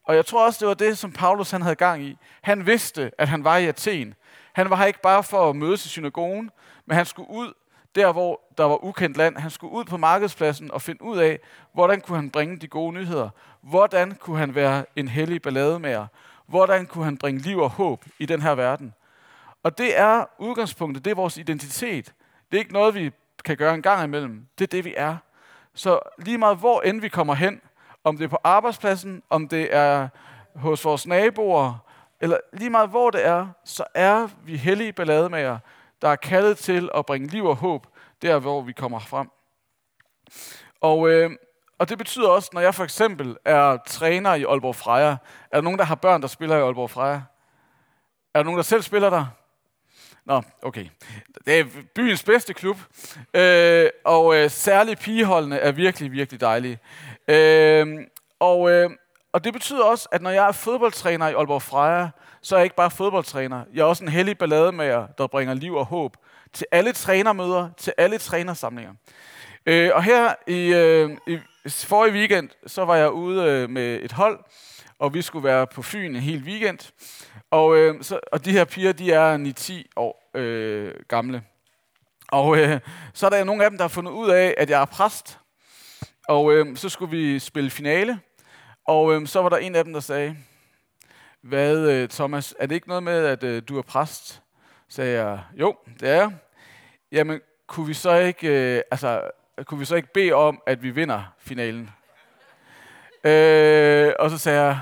og 0.07 0.16
jeg 0.16 0.27
tror 0.27 0.47
også, 0.47 0.59
det 0.61 0.69
var 0.69 0.75
det, 0.75 0.99
som 0.99 1.12
Paulus 1.12 1.51
han 1.51 1.62
havde 1.62 1.75
gang 1.75 2.03
i. 2.03 2.19
Han 2.42 2.66
vidste, 2.66 3.11
at 3.19 3.29
han 3.29 3.45
var 3.45 3.57
i 3.57 3.66
Athen. 3.66 4.14
Han 4.53 4.71
var 4.71 4.77
her 4.77 4.85
ikke 4.85 5.03
bare 5.03 5.23
for 5.23 5.51
at 5.51 5.57
mødes 5.57 5.87
i 5.87 5.88
synagogen, 5.88 6.51
men 6.87 6.97
han 6.97 7.07
skulle 7.07 7.31
ud 7.31 7.53
der, 7.95 8.12
hvor 8.12 8.40
der 8.59 8.64
var 8.64 8.85
ukendt 8.85 9.16
land. 9.16 9.37
Han 9.37 9.51
skulle 9.51 9.73
ud 9.73 9.85
på 9.85 9.97
markedspladsen 9.97 10.71
og 10.71 10.83
finde 10.83 11.03
ud 11.03 11.19
af, 11.19 11.38
hvordan 11.73 12.01
kunne 12.01 12.16
han 12.16 12.31
bringe 12.31 12.57
de 12.57 12.69
gode 12.69 12.92
nyheder. 12.92 13.31
Hvordan 13.61 14.14
kunne 14.14 14.38
han 14.38 14.55
være 14.55 14.85
en 14.97 15.09
hellig 15.09 15.42
ballademager. 15.42 16.07
Hvordan 16.47 16.87
kunne 16.87 17.05
han 17.05 17.19
bringe 17.19 17.40
liv 17.40 17.59
og 17.59 17.71
håb 17.71 18.05
i 18.19 18.27
den 18.27 18.42
her 18.42 18.55
verden. 18.55 18.95
Og 19.62 19.79
det 19.79 19.99
er 19.99 20.25
udgangspunktet, 20.38 21.05
det 21.05 21.11
er 21.11 21.14
vores 21.14 21.37
identitet. 21.37 22.12
Det 22.51 22.57
er 22.57 22.59
ikke 22.59 22.73
noget, 22.73 22.95
vi 22.95 23.11
kan 23.45 23.57
gøre 23.57 23.75
en 23.75 23.83
gang 23.83 24.05
imellem. 24.05 24.47
Det 24.59 24.64
er 24.64 24.69
det, 24.77 24.85
vi 24.85 24.95
er. 24.97 25.16
Så 25.75 25.99
lige 26.19 26.38
meget 26.38 26.59
hvor 26.59 26.81
end 26.81 27.01
vi 27.01 27.09
kommer 27.09 27.35
hen, 27.35 27.61
om 28.07 28.16
det 28.16 28.25
er 28.25 28.29
på 28.29 28.38
arbejdspladsen, 28.45 29.23
om 29.31 29.49
det 29.49 29.75
er 29.75 30.09
hos 30.55 30.85
vores 30.85 31.07
naboer, 31.07 31.75
eller 32.21 32.38
lige 32.53 32.71
meget 32.71 32.90
hvor 32.90 33.11
det 33.11 33.27
er, 33.27 33.49
så 33.64 33.85
er 33.95 34.29
vi 34.45 34.57
hellige 34.57 34.92
ballademager, 34.92 35.59
der 36.03 36.09
er 36.09 36.16
kaldet 36.16 36.59
til 36.59 36.90
at 36.95 37.07
bringe 37.07 37.29
liv 37.29 37.45
og 37.45 37.57
håb 37.57 37.87
der, 38.23 38.38
hvor 38.38 38.62
vi 38.62 38.73
kommer 38.73 38.99
frem. 38.99 39.31
Og, 40.81 41.11
øh, 41.11 41.31
og 41.79 41.88
det 41.88 41.99
betyder 41.99 42.29
også, 42.29 42.51
når 42.53 42.61
jeg 42.61 42.75
for 42.75 42.85
eksempel 42.85 43.37
er 43.45 43.77
træner 43.87 44.35
i 44.35 44.45
Aalborg 44.45 44.77
Freja, 44.77 45.16
er 45.51 45.57
der 45.57 45.61
nogen, 45.61 45.79
der 45.79 45.85
har 45.85 45.95
børn, 45.95 46.23
der 46.23 46.29
spiller 46.29 46.57
i 46.57 46.61
Aalborg 46.61 46.90
Freja? 46.90 47.23
Er 48.35 48.38
der 48.38 48.42
nogen, 48.42 48.59
der 48.59 48.64
selv 48.64 48.83
spiller 48.83 49.11
der? 49.11 49.27
Nå, 50.27 50.43
okay. 50.62 50.87
Det 51.47 51.61
er 51.61 51.65
byens 51.95 52.23
bedste 52.23 52.55
klub, 52.55 52.77
øh, 53.35 53.89
og 54.05 54.37
øh, 54.37 54.51
særligt 54.51 55.01
pigeholdene 55.01 55.59
er 55.59 55.73
virkelig, 55.73 56.12
virkelig 56.12 56.41
dejlige. 56.41 56.79
Øh, 57.29 57.87
og, 58.41 58.71
øh, 58.71 58.91
og 59.33 59.45
det 59.45 59.53
betyder 59.53 59.85
også, 59.85 60.09
at 60.12 60.23
når 60.23 60.31
jeg 60.31 60.49
er 60.49 60.53
fodboldtræner 60.53 61.29
i 61.29 61.33
Aalborg 61.33 61.62
Freja, 61.62 62.09
så 62.43 62.55
er 62.55 62.59
jeg 62.59 62.65
ikke 62.65 62.77
bare 62.77 62.91
fodboldtræner. 62.91 63.65
Jeg 63.75 63.81
er 63.81 63.85
også 63.85 64.05
en 64.05 64.11
hellig 64.11 64.39
ballademager, 64.39 65.07
der 65.19 65.27
bringer 65.27 65.55
liv 65.55 65.75
og 65.75 65.87
håb 65.87 66.17
til 66.53 66.67
alle 66.73 66.93
trænermøder, 66.93 67.71
til 67.77 67.93
alle 67.99 68.19
trænersamlinger. 68.19 68.93
Øh, 69.67 69.91
og 69.95 70.05
her 70.05 70.35
i, 70.47 70.75
øh, 70.75 71.11
i 71.27 71.39
forrige 71.69 72.12
weekend, 72.12 72.51
så 72.67 72.85
var 72.85 72.97
jeg 72.97 73.11
ude 73.11 73.45
øh, 73.45 73.71
med 73.71 73.99
et 74.03 74.12
hold, 74.12 74.39
og 74.99 75.15
vi 75.15 75.23
skulle 75.23 75.45
være 75.45 75.67
på 75.67 75.83
Fyn 75.83 76.15
en 76.15 76.23
hel 76.23 76.43
weekend. 76.43 76.79
Og, 77.50 77.76
øh, 77.76 78.02
så, 78.02 78.20
og 78.32 78.44
de 78.44 78.52
her 78.52 78.64
piger, 78.64 78.92
de 78.92 79.12
er 79.12 79.85
9-10 79.85 79.92
år 79.96 80.30
øh, 80.35 80.94
gamle. 81.09 81.42
Og 82.28 82.59
øh, 82.59 82.80
så 83.14 83.26
er 83.26 83.30
der 83.30 83.44
nogle 83.44 83.64
af 83.64 83.70
dem, 83.70 83.78
der 83.78 83.85
har 83.85 83.88
fundet 83.88 84.12
ud 84.12 84.30
af, 84.30 84.54
at 84.56 84.70
jeg 84.70 84.80
er 84.80 84.85
præst. 84.85 85.38
Og 86.28 86.52
øh, 86.52 86.76
så 86.76 86.88
skulle 86.88 87.11
vi 87.11 87.38
spille 87.38 87.70
finale. 87.70 88.20
Og 88.85 89.14
øh, 89.14 89.26
så 89.26 89.42
var 89.42 89.48
der 89.48 89.56
en 89.56 89.74
af 89.74 89.85
dem, 89.85 89.92
der 89.92 90.00
sagde, 90.00 90.37
hvad 91.42 91.90
øh, 91.90 92.09
Thomas, 92.09 92.54
er 92.59 92.66
det 92.66 92.74
ikke 92.74 92.88
noget 92.88 93.02
med, 93.02 93.26
at 93.26 93.42
øh, 93.42 93.62
du 93.68 93.78
er 93.78 93.82
præst? 93.82 94.42
Sagde 94.88 95.22
jeg, 95.22 95.40
jo, 95.54 95.76
det 96.00 96.09
er 96.09 96.14
jeg. 96.14 96.32
Jamen, 97.12 97.40
kunne 97.66 97.87
vi 97.87 97.94
så 97.94 98.16
ikke, 98.16 98.76
øh, 98.76 98.82
altså, 98.90 99.30
kunne 99.64 99.78
vi 99.78 99.85
så 99.85 99.96
ikke 99.96 100.12
bede 100.14 100.32
om, 100.32 100.62
at 100.66 100.82
vi 100.82 100.90
vinder 100.90 101.35
finalen? 101.38 101.90
øh, 103.24 104.12
og 104.18 104.30
så 104.30 104.38
sagde 104.38 104.62
jeg, 104.62 104.78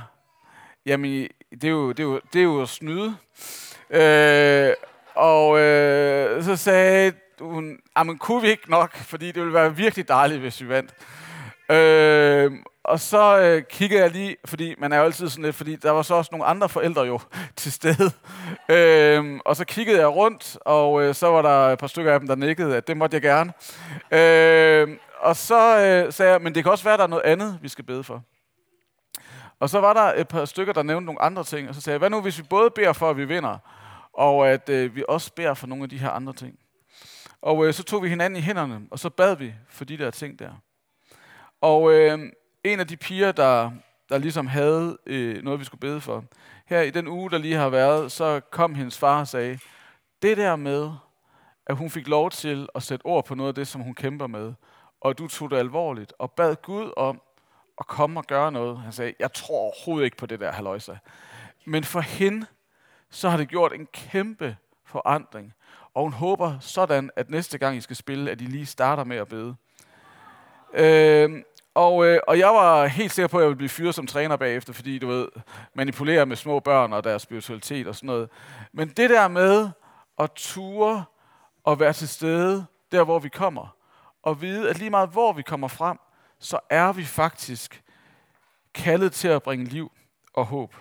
jamen, 0.86 1.28
det 1.54 1.64
er 1.64 1.70
jo, 1.70 1.88
det 1.88 2.00
er 2.00 2.04
jo, 2.04 2.20
det 2.32 2.38
er 2.38 2.44
jo 2.44 2.62
at 2.62 2.68
snyde. 2.68 3.16
Øh, 3.90 4.72
og 5.14 5.58
øh, 5.58 6.44
så 6.44 6.56
sagde 6.56 7.12
hun, 7.40 7.70
ah, 7.70 7.78
jamen 7.98 8.18
kunne 8.18 8.42
vi 8.42 8.48
ikke 8.48 8.70
nok, 8.70 8.96
fordi 8.96 9.26
det 9.26 9.36
ville 9.36 9.54
være 9.54 9.76
virkelig 9.76 10.08
dejligt, 10.08 10.40
hvis 10.40 10.62
vi 10.62 10.68
vandt. 10.68 10.94
Øh, 11.70 12.52
og 12.84 13.00
så 13.00 13.38
øh, 13.38 13.62
kiggede 13.62 14.02
jeg 14.02 14.10
lige, 14.10 14.36
fordi 14.44 14.74
man 14.78 14.92
er 14.92 14.98
jo 14.98 15.04
altid 15.04 15.28
sådan 15.28 15.44
lidt, 15.44 15.56
fordi 15.56 15.76
der 15.76 15.90
var 15.90 16.02
så 16.02 16.14
også 16.14 16.28
nogle 16.32 16.46
andre 16.46 16.68
forældre 16.68 17.02
jo 17.02 17.20
til 17.56 17.72
stede. 17.72 18.10
Øh, 18.68 19.40
og 19.44 19.56
så 19.56 19.64
kiggede 19.64 19.98
jeg 19.98 20.08
rundt, 20.08 20.58
og 20.60 21.02
øh, 21.02 21.14
så 21.14 21.26
var 21.26 21.42
der 21.42 21.72
et 21.72 21.78
par 21.78 21.86
stykker 21.86 22.12
af 22.12 22.20
dem, 22.20 22.28
der 22.28 22.34
nikkede, 22.34 22.76
at 22.76 22.86
det 22.88 22.96
måtte 22.96 23.14
jeg 23.14 23.22
gerne. 23.22 23.52
Øh, 24.10 24.96
og 25.20 25.36
så 25.36 25.78
øh, 25.78 26.12
sagde 26.12 26.32
jeg, 26.32 26.42
men 26.42 26.54
det 26.54 26.62
kan 26.62 26.72
også 26.72 26.84
være, 26.84 26.94
at 26.94 26.98
der 26.98 27.04
er 27.04 27.08
noget 27.08 27.24
andet, 27.24 27.58
vi 27.62 27.68
skal 27.68 27.84
bede 27.84 28.04
for. 28.04 28.22
Og 29.60 29.70
så 29.70 29.80
var 29.80 29.92
der 29.92 30.20
et 30.20 30.28
par 30.28 30.44
stykker, 30.44 30.72
der 30.72 30.82
nævnte 30.82 31.06
nogle 31.06 31.22
andre 31.22 31.44
ting, 31.44 31.68
og 31.68 31.74
så 31.74 31.80
sagde 31.80 31.94
jeg, 31.94 31.98
hvad 31.98 32.10
nu 32.10 32.20
hvis 32.20 32.38
vi 32.38 32.42
både 32.42 32.70
beder 32.70 32.92
for, 32.92 33.10
at 33.10 33.16
vi 33.16 33.24
vinder, 33.24 33.58
og 34.12 34.48
at 34.48 34.68
øh, 34.68 34.96
vi 34.96 35.04
også 35.08 35.32
beder 35.32 35.54
for 35.54 35.66
nogle 35.66 35.84
af 35.84 35.90
de 35.90 35.98
her 35.98 36.10
andre 36.10 36.32
ting. 36.32 36.58
Og 37.42 37.66
øh, 37.66 37.74
så 37.74 37.82
tog 37.82 38.02
vi 38.02 38.08
hinanden 38.08 38.36
i 38.36 38.42
hænderne, 38.42 38.80
og 38.90 38.98
så 38.98 39.10
bad 39.10 39.36
vi 39.36 39.54
for 39.68 39.84
de 39.84 39.98
der 39.98 40.10
ting 40.10 40.38
der. 40.38 40.50
Og 41.60 41.92
øh, 41.92 42.18
en 42.64 42.80
af 42.80 42.86
de 42.86 42.96
piger, 42.96 43.32
der, 43.32 43.70
der 44.08 44.18
ligesom 44.18 44.46
havde 44.46 44.98
øh, 45.06 45.42
noget, 45.42 45.60
vi 45.60 45.64
skulle 45.64 45.80
bede 45.80 46.00
for, 46.00 46.24
her 46.66 46.80
i 46.80 46.90
den 46.90 47.08
uge, 47.08 47.30
der 47.30 47.38
lige 47.38 47.54
har 47.54 47.68
været, 47.68 48.12
så 48.12 48.40
kom 48.40 48.74
hendes 48.74 48.98
far 48.98 49.20
og 49.20 49.28
sagde, 49.28 49.58
det 50.22 50.36
der 50.36 50.56
med, 50.56 50.90
at 51.66 51.76
hun 51.76 51.90
fik 51.90 52.08
lov 52.08 52.30
til 52.30 52.68
at 52.74 52.82
sætte 52.82 53.06
ord 53.06 53.24
på 53.24 53.34
noget 53.34 53.48
af 53.48 53.54
det, 53.54 53.68
som 53.68 53.80
hun 53.80 53.94
kæmper 53.94 54.26
med, 54.26 54.52
og 55.00 55.18
du 55.18 55.28
tog 55.28 55.50
det 55.50 55.56
alvorligt, 55.56 56.12
og 56.18 56.32
bad 56.32 56.56
Gud 56.62 56.92
om 56.96 57.20
at 57.80 57.86
komme 57.86 58.20
og 58.20 58.26
gøre 58.26 58.52
noget. 58.52 58.78
Han 58.78 58.92
sagde, 58.92 59.14
jeg 59.18 59.32
tror 59.32 59.58
overhovedet 59.58 60.04
ikke 60.04 60.16
på 60.16 60.26
det 60.26 60.40
der, 60.40 60.52
haløjse. 60.52 60.98
Men 61.64 61.84
for 61.84 62.00
hende, 62.00 62.46
så 63.10 63.28
har 63.28 63.36
det 63.36 63.48
gjort 63.48 63.72
en 63.72 63.86
kæmpe 63.92 64.56
forandring. 64.86 65.52
Og 65.94 66.02
hun 66.02 66.12
håber 66.12 66.58
sådan, 66.60 67.10
at 67.16 67.30
næste 67.30 67.58
gang 67.58 67.76
I 67.76 67.80
skal 67.80 67.96
spille, 67.96 68.30
at 68.30 68.40
I 68.40 68.44
lige 68.44 68.66
starter 68.66 69.04
med 69.04 69.16
at 69.16 69.28
bede. 69.28 69.54
Øh, 70.74 71.42
og, 71.74 72.06
øh, 72.06 72.20
og 72.28 72.38
jeg 72.38 72.48
var 72.48 72.86
helt 72.86 73.12
sikker 73.12 73.28
på, 73.28 73.38
at 73.38 73.42
jeg 73.42 73.48
ville 73.48 73.56
blive 73.56 73.68
fyret 73.68 73.94
som 73.94 74.06
træner 74.06 74.36
bagefter, 74.36 74.72
fordi 74.72 74.98
du 74.98 75.06
ved, 75.06 75.28
manipulerer 75.74 76.24
med 76.24 76.36
små 76.36 76.60
børn 76.60 76.92
og 76.92 77.04
deres 77.04 77.22
spiritualitet 77.22 77.86
og 77.88 77.94
sådan 77.94 78.06
noget. 78.06 78.28
Men 78.72 78.88
det 78.88 79.10
der 79.10 79.28
med 79.28 79.70
at 80.18 80.30
ture 80.34 81.04
og 81.64 81.80
være 81.80 81.92
til 81.92 82.08
stede 82.08 82.66
der, 82.92 83.04
hvor 83.04 83.18
vi 83.18 83.28
kommer, 83.28 83.76
og 84.22 84.40
vide, 84.40 84.70
at 84.70 84.78
lige 84.78 84.90
meget 84.90 85.08
hvor 85.08 85.32
vi 85.32 85.42
kommer 85.42 85.68
frem, 85.68 85.98
så 86.44 86.58
er 86.70 86.92
vi 86.92 87.04
faktisk 87.04 87.82
kaldet 88.74 89.12
til 89.12 89.28
at 89.28 89.42
bringe 89.42 89.64
liv 89.64 89.92
og 90.34 90.46
håb. 90.46 90.74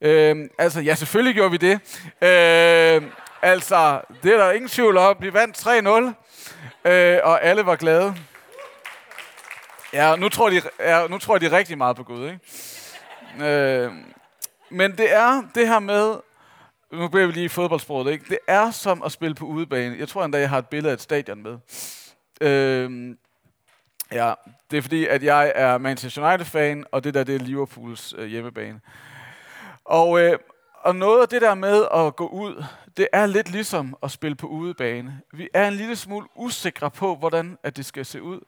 Øh, 0.00 0.48
altså, 0.58 0.80
ja, 0.80 0.94
selvfølgelig 0.94 1.34
gjorde 1.34 1.50
vi 1.50 1.56
det. 1.56 1.72
Øh, 2.22 3.02
altså, 3.42 4.00
det 4.22 4.34
er 4.34 4.36
der 4.36 4.52
ingen 4.52 4.68
tvivl 4.68 4.96
om. 4.96 5.16
Vi 5.20 5.32
vandt 5.32 5.66
3-0, 6.86 6.90
øh, 6.90 7.18
og 7.24 7.44
alle 7.44 7.66
var 7.66 7.76
glade. 7.76 8.16
Ja, 9.92 10.16
nu 10.16 10.28
tror, 10.28 10.50
de, 10.50 10.62
ja, 10.80 11.06
nu 11.06 11.18
tror 11.18 11.38
de 11.38 11.56
rigtig 11.56 11.78
meget 11.78 11.96
på 11.96 12.04
Gud, 12.04 12.30
ikke? 12.30 12.40
Øh, 13.46 13.92
men 14.70 14.98
det 14.98 15.14
er 15.14 15.42
det 15.54 15.68
her 15.68 15.78
med, 15.78 16.16
nu 16.92 17.08
bliver 17.08 17.26
vi 17.26 17.32
lige 17.32 17.44
i 17.44 17.48
fodboldsproget, 17.48 18.12
ikke? 18.12 18.24
Det 18.28 18.38
er 18.46 18.70
som 18.70 19.02
at 19.02 19.12
spille 19.12 19.34
på 19.34 19.44
udebane. 19.44 19.96
Jeg 19.98 20.08
tror 20.08 20.24
endda, 20.24 20.38
jeg 20.38 20.50
har 20.50 20.58
et 20.58 20.68
billede 20.68 20.90
af 20.90 20.94
et 20.94 21.00
stadion 21.00 21.42
med. 21.42 21.58
Øh, 22.40 23.16
ja, 24.12 24.34
det 24.70 24.76
er 24.76 24.82
fordi, 24.82 25.06
at 25.06 25.22
jeg 25.22 25.52
er 25.54 25.78
Manchester 25.78 26.28
United-fan, 26.28 26.84
og 26.92 27.04
det 27.04 27.14
der, 27.14 27.24
det 27.24 27.34
er 27.34 27.38
Liverpools 27.38 28.14
øh, 28.18 28.26
hjemmebane. 28.26 28.80
Og, 29.84 30.20
øh, 30.20 30.38
og 30.82 30.96
noget 30.96 31.22
af 31.22 31.28
det 31.28 31.42
der 31.42 31.54
med 31.54 31.86
at 31.94 32.16
gå 32.16 32.26
ud, 32.26 32.64
det 32.96 33.08
er 33.12 33.26
lidt 33.26 33.50
ligesom 33.50 33.96
at 34.02 34.10
spille 34.10 34.34
på 34.34 34.46
udebane. 34.46 35.20
Vi 35.32 35.48
er 35.54 35.68
en 35.68 35.74
lille 35.74 35.96
smule 35.96 36.26
usikre 36.34 36.90
på, 36.90 37.16
hvordan 37.16 37.58
at 37.62 37.76
det 37.76 37.86
skal 37.86 38.06
se 38.06 38.22
ud. 38.22 38.40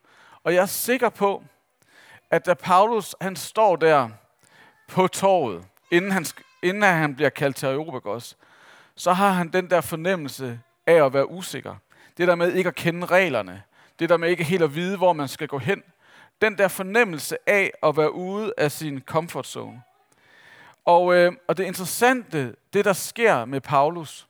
Og 0.44 0.54
jeg 0.54 0.62
er 0.62 0.66
sikker 0.66 1.08
på, 1.08 1.44
at 2.30 2.46
da 2.46 2.54
Paulus 2.54 3.14
han 3.20 3.36
står 3.36 3.76
der 3.76 4.08
på 4.88 5.06
torvet, 5.06 5.64
inden 5.90 6.10
han, 6.12 6.26
inden 6.62 6.82
han 6.82 7.14
bliver 7.14 7.30
kaldt 7.30 7.56
til 7.56 7.66
Areopagos, 7.66 8.36
så 8.96 9.12
har 9.12 9.30
han 9.30 9.48
den 9.48 9.70
der 9.70 9.80
fornemmelse 9.80 10.60
af 10.86 11.04
at 11.04 11.12
være 11.12 11.30
usikker. 11.30 11.74
Det 12.16 12.28
der 12.28 12.34
med 12.34 12.52
ikke 12.52 12.68
at 12.68 12.74
kende 12.74 13.06
reglerne. 13.06 13.62
Det 13.98 14.08
der 14.08 14.16
med 14.16 14.28
ikke 14.28 14.44
helt 14.44 14.62
at 14.62 14.74
vide, 14.74 14.96
hvor 14.96 15.12
man 15.12 15.28
skal 15.28 15.48
gå 15.48 15.58
hen. 15.58 15.82
Den 16.40 16.58
der 16.58 16.68
fornemmelse 16.68 17.36
af 17.46 17.72
at 17.82 17.96
være 17.96 18.12
ude 18.12 18.52
af 18.58 18.72
sin 18.72 19.00
comfort 19.00 19.46
zone. 19.46 19.82
Og, 20.84 21.14
øh, 21.14 21.32
og 21.48 21.56
det 21.56 21.64
interessante, 21.64 22.56
det 22.72 22.84
der 22.84 22.92
sker 22.92 23.44
med 23.44 23.60
Paulus, 23.60 24.28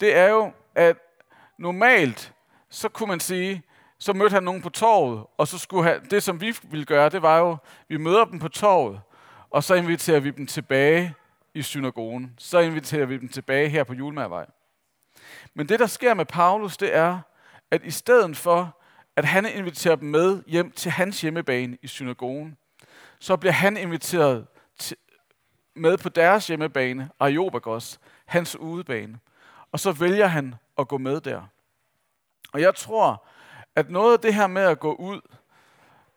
det 0.00 0.16
er 0.16 0.28
jo, 0.28 0.52
at 0.74 0.96
normalt, 1.58 2.32
så 2.70 2.88
kunne 2.88 3.08
man 3.08 3.20
sige, 3.20 3.62
så 3.98 4.12
mødte 4.12 4.34
han 4.34 4.42
nogen 4.42 4.62
på 4.62 4.68
torvet, 4.68 5.26
og 5.36 5.48
så 5.48 5.58
skulle 5.58 5.90
han, 5.90 6.04
det 6.10 6.22
som 6.22 6.40
vi 6.40 6.54
ville 6.62 6.84
gøre, 6.84 7.08
det 7.08 7.22
var 7.22 7.38
jo, 7.38 7.56
vi 7.88 7.96
møder 7.96 8.24
dem 8.24 8.38
på 8.38 8.48
torvet, 8.48 9.00
og 9.50 9.64
så 9.64 9.74
inviterer 9.74 10.20
vi 10.20 10.30
dem 10.30 10.46
tilbage 10.46 11.14
i 11.54 11.62
synagogen. 11.62 12.34
Så 12.38 12.58
inviterer 12.58 13.06
vi 13.06 13.18
dem 13.18 13.28
tilbage 13.28 13.68
her 13.68 13.84
på 13.84 13.94
Julmærvej. 13.94 14.46
Men 15.54 15.68
det, 15.68 15.78
der 15.78 15.86
sker 15.86 16.14
med 16.14 16.24
Paulus, 16.24 16.76
det 16.76 16.94
er, 16.96 17.18
at 17.70 17.84
i 17.84 17.90
stedet 17.90 18.36
for, 18.36 18.79
at 19.16 19.24
han 19.24 19.46
inviterer 19.46 19.96
dem 19.96 20.08
med 20.08 20.42
hjem 20.46 20.70
til 20.70 20.90
hans 20.90 21.20
hjemmebane 21.20 21.78
i 21.82 21.86
synagogen, 21.86 22.56
så 23.18 23.36
bliver 23.36 23.52
han 23.52 23.76
inviteret 23.76 24.46
til, 24.78 24.96
med 25.74 25.98
på 25.98 26.08
deres 26.08 26.46
hjemmebane, 26.46 27.10
Areopagos, 27.20 28.00
hans 28.26 28.56
udebane. 28.56 29.18
Og 29.72 29.80
så 29.80 29.92
vælger 29.92 30.26
han 30.26 30.54
at 30.78 30.88
gå 30.88 30.98
med 30.98 31.20
der. 31.20 31.42
Og 32.52 32.60
jeg 32.60 32.74
tror, 32.74 33.26
at 33.76 33.90
noget 33.90 34.12
af 34.12 34.20
det 34.20 34.34
her 34.34 34.46
med 34.46 34.62
at 34.62 34.80
gå 34.80 34.94
ud, 34.94 35.20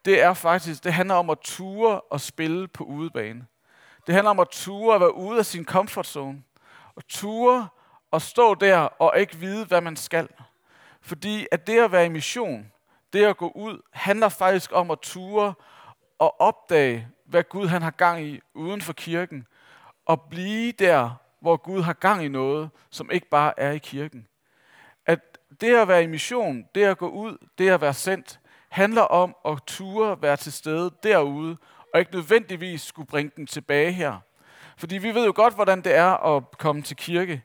det 0.06 0.22
er 0.22 0.34
faktisk, 0.34 0.84
det 0.84 0.94
handler 0.94 1.16
om 1.16 1.30
at 1.30 1.40
ture 1.40 2.02
og 2.02 2.22
spille 2.22 2.68
på 2.68 2.84
udebane. 2.84 3.46
Det 4.08 4.16
handler 4.16 4.30
om 4.30 4.40
at 4.40 4.50
ture 4.52 4.96
at 4.96 5.02
være 5.02 5.16
ude 5.16 5.40
af 5.40 5.46
sin 5.46 5.66
comfort 5.66 6.08
zone. 6.08 6.44
Og 6.96 7.08
ture 7.08 7.68
og 8.12 8.22
stå 8.22 8.56
der 8.56 8.78
og 8.78 9.20
ikke 9.20 9.36
vide, 9.36 9.66
hvad 9.66 9.82
man 9.82 9.96
skal. 9.96 10.30
Fordi 11.02 11.48
at 11.52 11.68
det 11.68 11.80
at 11.80 11.92
være 11.92 12.06
i 12.06 12.10
mission, 12.10 12.72
det 13.14 13.26
at 13.26 13.38
gå 13.38 13.52
ud, 13.56 13.82
handler 13.92 14.30
faktisk 14.30 14.70
om 14.74 14.92
at 14.92 15.00
ture 15.00 15.54
og 16.20 16.42
opdage, 16.42 17.08
hvad 17.26 17.44
Gud 17.44 17.68
han 17.68 17.82
har 17.82 17.92
gang 17.92 18.24
i 18.24 18.40
uden 18.54 18.82
for 18.82 18.94
kirken. 18.94 19.48
Og 20.06 20.22
blive 20.22 20.72
der, 20.72 21.10
hvor 21.40 21.58
Gud 21.58 21.82
har 21.82 21.94
gang 21.94 22.26
i 22.26 22.28
noget, 22.28 22.70
som 22.90 23.12
ikke 23.12 23.30
bare 23.30 23.60
er 23.60 23.72
i 23.72 23.78
kirken 23.78 24.28
At 25.06 25.20
det 25.62 25.76
at 25.76 25.88
være 25.88 26.04
i 26.04 26.08
mission, 26.08 26.66
det 26.76 26.84
at 26.84 26.98
gå 26.98 27.10
ud, 27.10 27.38
det 27.58 27.70
at 27.70 27.82
være 27.82 27.94
sendt, 27.94 28.40
handler 28.70 29.02
om 29.02 29.36
at 29.46 29.58
ture 29.68 30.22
være 30.22 30.38
til 30.38 30.54
stede 30.54 30.92
derude, 31.04 31.58
og 31.94 32.00
ikke 32.00 32.14
nødvendigvis 32.14 32.82
skulle 32.82 33.08
bringe 33.08 33.32
den 33.36 33.48
tilbage 33.48 33.92
her. 33.92 34.20
Fordi 34.78 34.98
vi 34.98 35.16
ved 35.16 35.26
jo 35.26 35.34
godt, 35.36 35.56
hvordan 35.56 35.82
det 35.82 35.96
er 35.96 36.36
at 36.36 36.44
komme 36.58 36.82
til 36.82 36.98
kirke. 36.98 37.44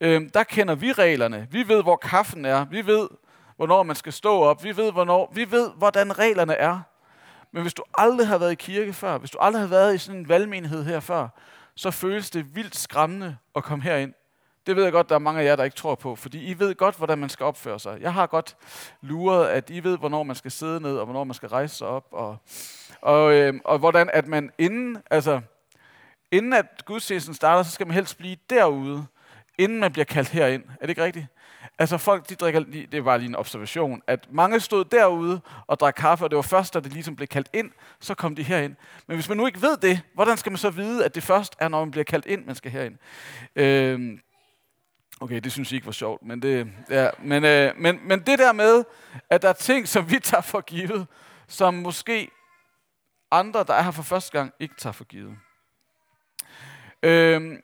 Øhm, 0.00 0.30
der 0.30 0.42
kender 0.44 0.74
vi 0.74 0.92
reglerne. 0.92 1.46
Vi 1.50 1.68
ved, 1.68 1.82
hvor 1.82 1.96
kaffen 1.96 2.44
er. 2.44 2.64
Vi 2.64 2.86
ved, 2.86 3.08
hvornår 3.58 3.82
man 3.82 3.96
skal 3.96 4.12
stå 4.12 4.40
op. 4.40 4.64
Vi 4.64 4.76
ved, 4.76 4.92
hvornår, 4.92 5.32
vi 5.34 5.50
ved, 5.50 5.70
hvordan 5.76 6.18
reglerne 6.18 6.54
er. 6.54 6.80
Men 7.52 7.62
hvis 7.62 7.74
du 7.74 7.82
aldrig 7.94 8.28
har 8.28 8.38
været 8.38 8.52
i 8.52 8.54
kirke 8.54 8.92
før, 8.92 9.18
hvis 9.18 9.30
du 9.30 9.38
aldrig 9.40 9.62
har 9.62 9.68
været 9.68 9.94
i 9.94 9.98
sådan 9.98 10.20
en 10.20 10.28
valgmenighed 10.28 10.84
her 10.84 11.00
før, 11.00 11.28
så 11.74 11.90
føles 11.90 12.30
det 12.30 12.56
vildt 12.56 12.76
skræmmende 12.76 13.36
at 13.56 13.64
komme 13.64 13.84
herind. 13.84 14.14
det 14.66 14.76
ved 14.76 14.82
jeg 14.82 14.92
godt, 14.92 15.08
der 15.08 15.14
er 15.14 15.18
mange 15.18 15.40
af 15.40 15.44
jer, 15.44 15.56
der 15.56 15.64
ikke 15.64 15.76
tror 15.76 15.94
på, 15.94 16.16
fordi 16.16 16.44
I 16.44 16.58
ved 16.58 16.74
godt, 16.74 16.96
hvordan 16.96 17.18
man 17.18 17.28
skal 17.28 17.44
opføre 17.44 17.78
sig. 17.78 18.00
Jeg 18.00 18.12
har 18.12 18.26
godt 18.26 18.56
luret, 19.00 19.46
at 19.46 19.70
I 19.70 19.84
ved, 19.84 19.98
hvornår 19.98 20.22
man 20.22 20.36
skal 20.36 20.50
sidde 20.50 20.80
ned, 20.80 20.96
og 20.96 21.04
hvornår 21.04 21.24
man 21.24 21.34
skal 21.34 21.48
rejse 21.48 21.76
sig 21.76 21.86
op, 21.86 22.06
og, 22.12 22.36
og, 23.00 23.32
øh, 23.32 23.54
og 23.64 23.78
hvordan 23.78 24.10
at 24.12 24.26
man 24.26 24.50
inden, 24.58 25.02
altså, 25.10 25.40
inden 26.30 26.52
at 26.52 26.66
gudstjenesten 26.84 27.34
starter, 27.34 27.62
så 27.62 27.70
skal 27.70 27.86
man 27.86 27.94
helst 27.94 28.18
blive 28.18 28.36
derude, 28.50 29.06
inden 29.58 29.80
man 29.80 29.92
bliver 29.92 30.04
kaldt 30.04 30.28
herind. 30.28 30.64
Er 30.64 30.80
det 30.80 30.88
ikke 30.88 31.04
rigtigt? 31.04 31.26
Altså 31.78 31.98
folk, 31.98 32.28
de 32.28 32.34
drikker, 32.34 32.60
det 32.92 33.04
var 33.04 33.16
lige 33.16 33.28
en 33.28 33.36
observation, 33.36 34.02
at 34.06 34.28
mange 34.30 34.60
stod 34.60 34.84
derude 34.84 35.40
og 35.66 35.80
drak 35.80 35.94
kaffe, 35.94 36.24
og 36.24 36.30
det 36.30 36.36
var 36.36 36.42
først, 36.42 36.74
da 36.74 36.80
det 36.80 36.92
ligesom 36.92 37.16
blev 37.16 37.28
kaldt 37.28 37.48
ind, 37.52 37.70
så 38.00 38.14
kom 38.14 38.36
de 38.36 38.42
herind. 38.42 38.76
Men 39.06 39.16
hvis 39.16 39.28
man 39.28 39.38
nu 39.38 39.46
ikke 39.46 39.62
ved 39.62 39.76
det, 39.76 40.00
hvordan 40.14 40.36
skal 40.36 40.52
man 40.52 40.56
så 40.56 40.70
vide, 40.70 41.04
at 41.04 41.14
det 41.14 41.22
først 41.22 41.56
er, 41.58 41.68
når 41.68 41.84
man 41.84 41.90
bliver 41.90 42.04
kaldt 42.04 42.26
ind, 42.26 42.44
man 42.44 42.54
skal 42.54 42.70
herind? 42.70 42.96
Øh, 43.56 44.18
okay, 45.20 45.40
det 45.40 45.52
synes 45.52 45.70
jeg 45.70 45.76
ikke 45.76 45.86
var 45.86 45.92
sjovt, 45.92 46.22
men 46.22 46.42
det, 46.42 46.72
ja, 46.90 47.10
men, 47.22 47.44
øh, 47.44 47.76
men, 47.76 48.00
men 48.02 48.20
det 48.20 48.38
der 48.38 48.52
med, 48.52 48.84
at 49.30 49.42
der 49.42 49.48
er 49.48 49.52
ting, 49.52 49.88
som 49.88 50.10
vi 50.10 50.18
tager 50.18 50.42
for 50.42 50.60
givet, 50.60 51.06
som 51.48 51.74
måske 51.74 52.30
andre, 53.30 53.64
der 53.64 53.74
er 53.74 53.82
her 53.82 53.90
for 53.90 54.02
første 54.02 54.38
gang, 54.38 54.52
ikke 54.60 54.74
tager 54.78 54.92
for 54.92 55.04
givet. 55.04 55.36
Øh, 57.02 57.58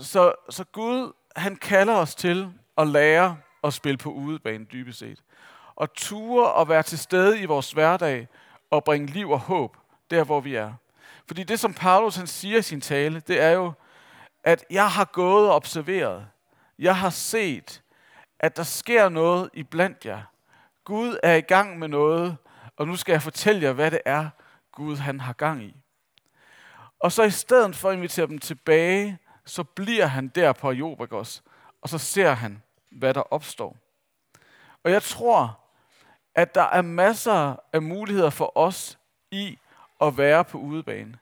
så, 0.00 0.34
så 0.50 0.64
Gud, 0.64 1.12
han 1.40 1.56
kalder 1.56 1.94
os 1.94 2.14
til 2.14 2.52
at 2.78 2.86
lære 2.86 3.36
at 3.64 3.74
spille 3.74 3.98
på 3.98 4.10
udebane 4.10 4.64
dybest 4.64 4.98
set. 4.98 5.22
Og 5.76 5.92
ture 5.94 6.52
og 6.52 6.68
være 6.68 6.82
til 6.82 6.98
stede 6.98 7.40
i 7.40 7.44
vores 7.44 7.72
hverdag 7.72 8.28
og 8.70 8.84
bringe 8.84 9.06
liv 9.06 9.30
og 9.30 9.38
håb 9.38 9.76
der, 10.10 10.24
hvor 10.24 10.40
vi 10.40 10.54
er. 10.54 10.72
Fordi 11.26 11.42
det, 11.42 11.60
som 11.60 11.74
Paulus 11.74 12.16
han 12.16 12.26
siger 12.26 12.58
i 12.58 12.62
sin 12.62 12.80
tale, 12.80 13.20
det 13.20 13.40
er 13.40 13.50
jo, 13.50 13.72
at 14.44 14.64
jeg 14.70 14.90
har 14.90 15.04
gået 15.04 15.48
og 15.48 15.54
observeret. 15.54 16.26
Jeg 16.78 16.96
har 16.96 17.10
set, 17.10 17.82
at 18.40 18.56
der 18.56 18.62
sker 18.62 19.08
noget 19.08 19.50
i 19.52 19.62
blandt 19.62 20.06
jer. 20.06 20.22
Gud 20.84 21.18
er 21.22 21.34
i 21.34 21.40
gang 21.40 21.78
med 21.78 21.88
noget, 21.88 22.36
og 22.76 22.86
nu 22.86 22.96
skal 22.96 23.12
jeg 23.12 23.22
fortælle 23.22 23.62
jer, 23.62 23.72
hvad 23.72 23.90
det 23.90 24.00
er, 24.04 24.28
Gud 24.72 24.96
han 24.96 25.20
har 25.20 25.32
gang 25.32 25.62
i. 25.62 25.76
Og 27.00 27.12
så 27.12 27.22
i 27.22 27.30
stedet 27.30 27.76
for 27.76 27.90
at 27.90 27.96
invitere 27.96 28.26
dem 28.26 28.38
tilbage, 28.38 29.18
så 29.48 29.64
bliver 29.64 30.06
han 30.06 30.28
der 30.28 30.52
på 30.52 30.70
Jobagos, 30.70 31.42
og 31.82 31.88
så 31.88 31.98
ser 31.98 32.32
han, 32.32 32.62
hvad 32.90 33.14
der 33.14 33.20
opstår. 33.20 33.76
Og 34.84 34.90
jeg 34.90 35.02
tror, 35.02 35.60
at 36.34 36.54
der 36.54 36.62
er 36.62 36.82
masser 36.82 37.56
af 37.72 37.82
muligheder 37.82 38.30
for 38.30 38.58
os 38.58 38.98
i 39.30 39.58
at 40.00 40.18
være 40.18 40.44
på 40.44 40.58
udebane. 40.58 41.18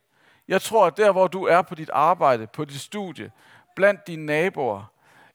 Jeg 0.48 0.62
tror, 0.62 0.86
at 0.86 0.96
der, 0.96 1.12
hvor 1.12 1.26
du 1.26 1.44
er 1.44 1.62
på 1.62 1.74
dit 1.74 1.90
arbejde, 1.90 2.46
på 2.46 2.64
dit 2.64 2.80
studie, 2.80 3.32
blandt 3.76 4.06
dine 4.06 4.26
naboer, 4.26 4.84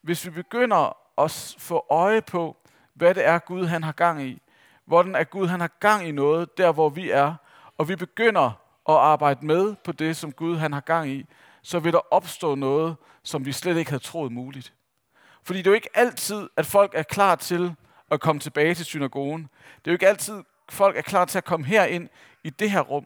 hvis 0.02 0.26
vi 0.26 0.30
begynder 0.30 0.98
at 1.18 1.56
få 1.60 1.86
øje 1.90 2.22
på, 2.22 2.58
hvad 2.94 3.16
det 3.16 3.26
er, 3.26 3.40
Gud 3.40 3.66
han 3.66 3.84
har 3.84 3.92
gang 3.92 4.24
i, 4.24 4.42
hvordan 4.86 5.16
er 5.16 5.24
Gud 5.24 5.48
han 5.48 5.60
har 5.60 5.72
gang 5.80 6.08
i 6.08 6.12
noget, 6.12 6.58
der 6.58 6.72
hvor 6.72 6.90
vi 6.90 7.10
er, 7.10 7.36
og 7.78 7.90
vi 7.90 7.96
begynder 7.96 8.48
at 8.90 8.96
arbejde 8.96 9.46
med 9.46 9.76
på 9.76 9.92
det, 9.92 10.18
som 10.18 10.32
Gud 10.32 10.58
han 10.58 10.74
har 10.74 10.82
gang 10.82 11.10
i, 11.10 11.26
så 11.62 11.80
vil 11.80 11.94
der 11.94 12.14
opstå 12.14 12.56
noget, 12.56 12.96
som 13.24 13.46
vi 13.46 13.52
slet 13.52 13.78
ikke 13.78 13.92
havde 13.92 14.04
troet 14.04 14.32
muligt. 14.32 14.74
Fordi 15.44 15.60
det 15.60 15.68
er 15.68 15.72
jo 15.72 15.76
ikke 15.76 15.98
altid, 15.98 16.50
at 16.58 16.66
folk 16.66 16.92
er 16.96 17.04
klar 17.04 17.36
til 17.36 17.76
at 18.12 18.22
komme 18.22 18.40
tilbage 18.40 18.76
til 18.76 18.86
synagogen. 18.86 19.42
Det 19.76 19.88
er 19.88 19.92
jo 19.92 19.96
ikke 19.96 20.08
altid, 20.08 20.44
folk 20.70 20.98
er 20.98 21.02
klar 21.02 21.26
til 21.26 21.38
at 21.38 21.46
komme 21.46 21.66
herind 21.66 22.10
i 22.44 22.50
det 22.50 22.72
her 22.72 22.82
rum. 22.82 23.06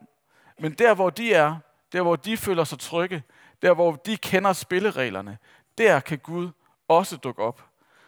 Men 0.58 0.72
der, 0.72 0.94
hvor 0.94 1.10
de 1.10 1.34
er, 1.34 1.56
der, 1.92 2.02
hvor 2.02 2.16
de 2.16 2.36
føler 2.36 2.64
sig 2.64 2.78
trygge, 2.78 3.22
der, 3.62 3.74
hvor 3.74 3.92
de 3.92 4.16
kender 4.16 4.52
spillereglerne, 4.52 5.38
der 5.78 6.00
kan 6.00 6.18
Gud 6.18 6.50
også 6.88 7.16
dukke 7.16 7.42
op. 7.42 7.64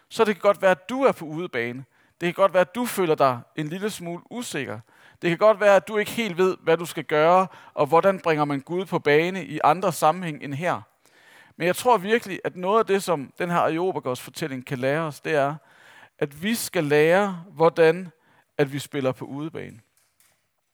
Så 0.09 0.23
det 0.25 0.35
kan 0.35 0.41
godt 0.41 0.61
være, 0.61 0.71
at 0.71 0.89
du 0.89 1.03
er 1.03 1.11
på 1.11 1.25
udebane. 1.25 1.85
Det 2.21 2.27
kan 2.27 2.33
godt 2.33 2.53
være, 2.53 2.61
at 2.61 2.75
du 2.75 2.85
føler 2.85 3.15
dig 3.15 3.39
en 3.55 3.67
lille 3.67 3.89
smule 3.89 4.23
usikker. 4.31 4.79
Det 5.21 5.29
kan 5.29 5.37
godt 5.37 5.59
være, 5.59 5.75
at 5.75 5.87
du 5.87 5.97
ikke 5.97 6.11
helt 6.11 6.37
ved, 6.37 6.57
hvad 6.61 6.77
du 6.77 6.85
skal 6.85 7.03
gøre, 7.03 7.47
og 7.73 7.85
hvordan 7.85 8.19
bringer 8.19 8.45
man 8.45 8.59
Gud 8.59 8.85
på 8.85 8.99
bane 8.99 9.45
i 9.45 9.59
andre 9.63 9.93
sammenhæng 9.93 10.43
end 10.43 10.53
her. 10.53 10.81
Men 11.57 11.67
jeg 11.67 11.75
tror 11.75 11.97
virkelig, 11.97 12.39
at 12.43 12.55
noget 12.55 12.79
af 12.79 12.85
det, 12.85 13.03
som 13.03 13.33
den 13.39 13.49
her 13.49 13.59
Ayobagos 13.59 14.21
fortælling 14.21 14.65
kan 14.65 14.79
lære 14.79 15.01
os, 15.01 15.19
det 15.19 15.35
er, 15.35 15.55
at 16.19 16.43
vi 16.43 16.55
skal 16.55 16.83
lære, 16.83 17.43
hvordan 17.51 18.11
at 18.57 18.73
vi 18.73 18.79
spiller 18.79 19.11
på 19.11 19.25
udebane. 19.25 19.79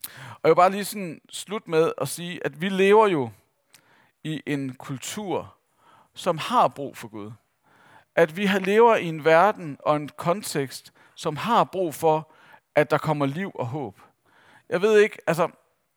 Og 0.06 0.40
jeg 0.44 0.50
vil 0.50 0.56
bare 0.56 0.72
lige 0.72 0.86
sådan 0.86 1.22
slut 1.30 1.68
med 1.68 1.92
at 1.98 2.08
sige, 2.08 2.46
at 2.46 2.62
vi 2.62 2.70
lever 2.70 3.08
jo 3.08 3.30
i 4.24 4.42
en 4.46 4.74
kultur, 4.74 5.56
som 6.14 6.38
har 6.38 6.68
brug 6.68 6.98
for 6.98 7.08
Gud. 7.08 7.32
At 8.16 8.38
vi 8.38 8.46
lever 8.46 8.96
i 8.96 9.06
en 9.06 9.26
verden 9.26 9.78
og 9.80 9.96
en 9.96 10.10
kontekst, 10.10 10.94
som 11.16 11.36
har 11.36 11.64
brug 11.64 11.96
for, 11.96 12.32
at 12.76 12.92
der 12.92 12.98
kommer 12.98 13.26
liv 13.26 13.52
og 13.56 13.68
håb. 13.68 14.00
Jeg 14.70 14.82
ved 14.82 15.00
ikke, 15.00 15.18
altså, 15.28 15.50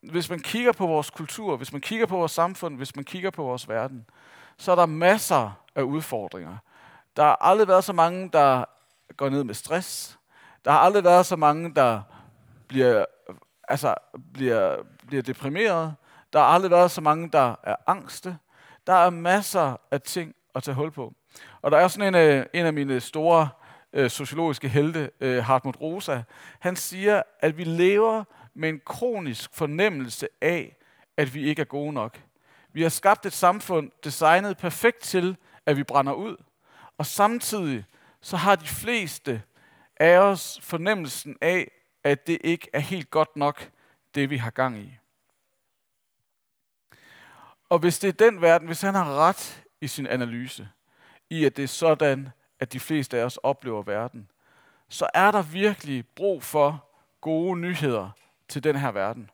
hvis 0.02 0.30
man 0.30 0.40
kigger 0.40 0.72
på 0.72 0.86
vores 0.86 1.10
kultur, 1.10 1.56
hvis 1.56 1.72
man 1.72 1.80
kigger 1.80 2.06
på 2.06 2.16
vores 2.16 2.32
samfund, 2.32 2.76
hvis 2.76 2.96
man 2.96 3.04
kigger 3.04 3.30
på 3.30 3.42
vores 3.42 3.68
verden, 3.68 4.06
så 4.56 4.72
er 4.72 4.76
der 4.76 4.86
masser 4.86 5.50
af 5.74 5.82
udfordringer. 5.82 6.56
Der 7.16 7.22
har 7.22 7.36
aldrig 7.40 7.68
været 7.68 7.84
så 7.84 7.92
mange, 7.92 8.30
der 8.32 8.64
går 9.16 9.28
ned 9.28 9.44
med 9.44 9.54
stress. 9.54 10.18
Der 10.64 10.70
har 10.70 10.78
aldrig 10.78 11.04
været 11.04 11.26
så 11.26 11.36
mange, 11.36 11.74
der 11.74 12.02
bliver, 12.68 13.04
altså, 13.68 13.94
bliver, 14.34 14.76
bliver 15.06 15.22
deprimeret. 15.22 15.94
Der 16.32 16.38
har 16.38 16.46
aldrig 16.46 16.70
været 16.70 16.90
så 16.90 17.00
mange, 17.00 17.30
der 17.32 17.54
er 17.62 17.76
angste. 17.86 18.38
Der 18.86 18.92
er 18.92 19.10
masser 19.10 19.76
af 19.90 20.00
ting 20.00 20.34
at 20.54 20.62
tage 20.62 20.74
hul 20.74 20.90
på. 20.90 21.14
Og 21.62 21.70
der 21.70 21.78
er 21.78 21.88
sådan 21.88 22.14
en, 22.14 22.20
øh, 22.20 22.46
en 22.52 22.66
af 22.66 22.72
mine 22.72 23.00
store 23.00 23.48
øh, 23.92 24.10
sociologiske 24.10 24.68
helte, 24.68 25.10
øh, 25.20 25.44
Hartmut 25.44 25.80
Rosa, 25.80 26.22
han 26.58 26.76
siger, 26.76 27.22
at 27.40 27.58
vi 27.58 27.64
lever 27.64 28.24
med 28.58 28.68
en 28.68 28.80
kronisk 28.84 29.54
fornemmelse 29.54 30.28
af, 30.40 30.76
at 31.16 31.34
vi 31.34 31.44
ikke 31.44 31.60
er 31.60 31.66
gode 31.66 31.92
nok. 31.92 32.22
Vi 32.72 32.82
har 32.82 32.88
skabt 32.88 33.26
et 33.26 33.32
samfund 33.32 33.90
designet 34.04 34.56
perfekt 34.56 35.00
til, 35.00 35.36
at 35.66 35.76
vi 35.76 35.82
brænder 35.82 36.12
ud. 36.12 36.36
Og 36.98 37.06
samtidig 37.06 37.84
så 38.20 38.36
har 38.36 38.56
de 38.56 38.66
fleste 38.66 39.42
af 39.96 40.18
os 40.18 40.60
fornemmelsen 40.62 41.36
af, 41.40 41.70
at 42.04 42.26
det 42.26 42.38
ikke 42.44 42.68
er 42.72 42.78
helt 42.78 43.10
godt 43.10 43.36
nok, 43.36 43.70
det 44.14 44.30
vi 44.30 44.36
har 44.36 44.50
gang 44.50 44.78
i. 44.78 44.98
Og 47.68 47.78
hvis 47.78 47.98
det 47.98 48.08
er 48.08 48.30
den 48.30 48.40
verden, 48.40 48.66
hvis 48.66 48.80
han 48.80 48.94
har 48.94 49.14
ret 49.14 49.64
i 49.80 49.86
sin 49.86 50.06
analyse, 50.06 50.68
i 51.30 51.44
at 51.44 51.56
det 51.56 51.62
er 51.62 51.68
sådan, 51.68 52.28
at 52.60 52.72
de 52.72 52.80
fleste 52.80 53.18
af 53.18 53.24
os 53.24 53.36
oplever 53.36 53.82
verden, 53.82 54.30
så 54.88 55.08
er 55.14 55.30
der 55.30 55.42
virkelig 55.42 56.06
brug 56.06 56.42
for 56.42 56.84
gode 57.20 57.60
nyheder 57.60 58.10
til 58.48 58.64
den 58.64 58.76
her 58.76 58.90
verden. 58.90 59.30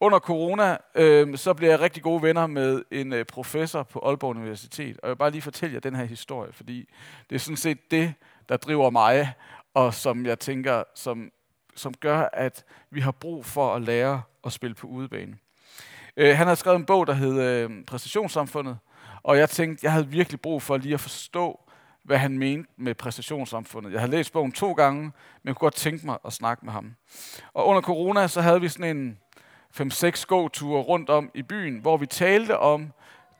Under 0.00 0.18
corona, 0.18 0.76
øh, 0.94 1.38
så 1.38 1.54
blev 1.54 1.68
jeg 1.68 1.80
rigtig 1.80 2.02
gode 2.02 2.22
venner 2.22 2.46
med 2.46 2.82
en 2.90 3.12
øh, 3.12 3.24
professor 3.24 3.82
på 3.82 3.98
Aalborg 3.98 4.30
Universitet. 4.30 4.96
Og 4.96 5.08
jeg 5.08 5.10
vil 5.10 5.16
bare 5.16 5.30
lige 5.30 5.42
fortælle 5.42 5.74
jer 5.74 5.80
den 5.80 5.94
her 5.94 6.04
historie, 6.04 6.52
fordi 6.52 6.88
det 7.30 7.36
er 7.36 7.40
sådan 7.40 7.56
set 7.56 7.90
det, 7.90 8.14
der 8.48 8.56
driver 8.56 8.90
mig, 8.90 9.32
og 9.74 9.94
som 9.94 10.26
jeg 10.26 10.38
tænker, 10.38 10.82
som, 10.94 11.30
som 11.76 11.94
gør, 11.94 12.28
at 12.32 12.64
vi 12.90 13.00
har 13.00 13.10
brug 13.10 13.44
for 13.44 13.74
at 13.74 13.82
lære 13.82 14.22
at 14.44 14.52
spille 14.52 14.74
på 14.74 14.86
udebane. 14.86 15.36
Øh, 16.16 16.36
han 16.36 16.46
har 16.46 16.54
skrevet 16.54 16.78
en 16.78 16.86
bog, 16.86 17.06
der 17.06 17.12
hedder 17.12 17.68
øh, 17.68 17.84
Præstationssamfundet, 17.84 18.78
og 19.22 19.38
jeg 19.38 19.50
tænkte, 19.50 19.84
jeg 19.84 19.92
havde 19.92 20.08
virkelig 20.08 20.40
brug 20.40 20.62
for 20.62 20.76
lige 20.76 20.94
at 20.94 21.00
forstå, 21.00 21.60
hvad 22.08 22.18
han 22.18 22.38
mente 22.38 22.70
med 22.76 22.94
præstationssamfundet. 22.94 23.92
Jeg 23.92 24.00
har 24.00 24.06
læst 24.06 24.32
bogen 24.32 24.52
to 24.52 24.72
gange, 24.72 25.02
men 25.02 25.12
jeg 25.44 25.54
kunne 25.54 25.66
godt 25.66 25.74
tænke 25.74 26.06
mig 26.06 26.18
at 26.24 26.32
snakke 26.32 26.64
med 26.64 26.72
ham. 26.72 26.94
Og 27.54 27.66
under 27.66 27.82
corona, 27.82 28.28
så 28.28 28.40
havde 28.40 28.60
vi 28.60 28.68
sådan 28.68 28.96
en 28.96 29.18
5-6 29.80 30.24
gåture 30.26 30.82
rundt 30.82 31.10
om 31.10 31.30
i 31.34 31.42
byen, 31.42 31.78
hvor 31.78 31.96
vi 31.96 32.06
talte 32.06 32.58
om 32.58 32.92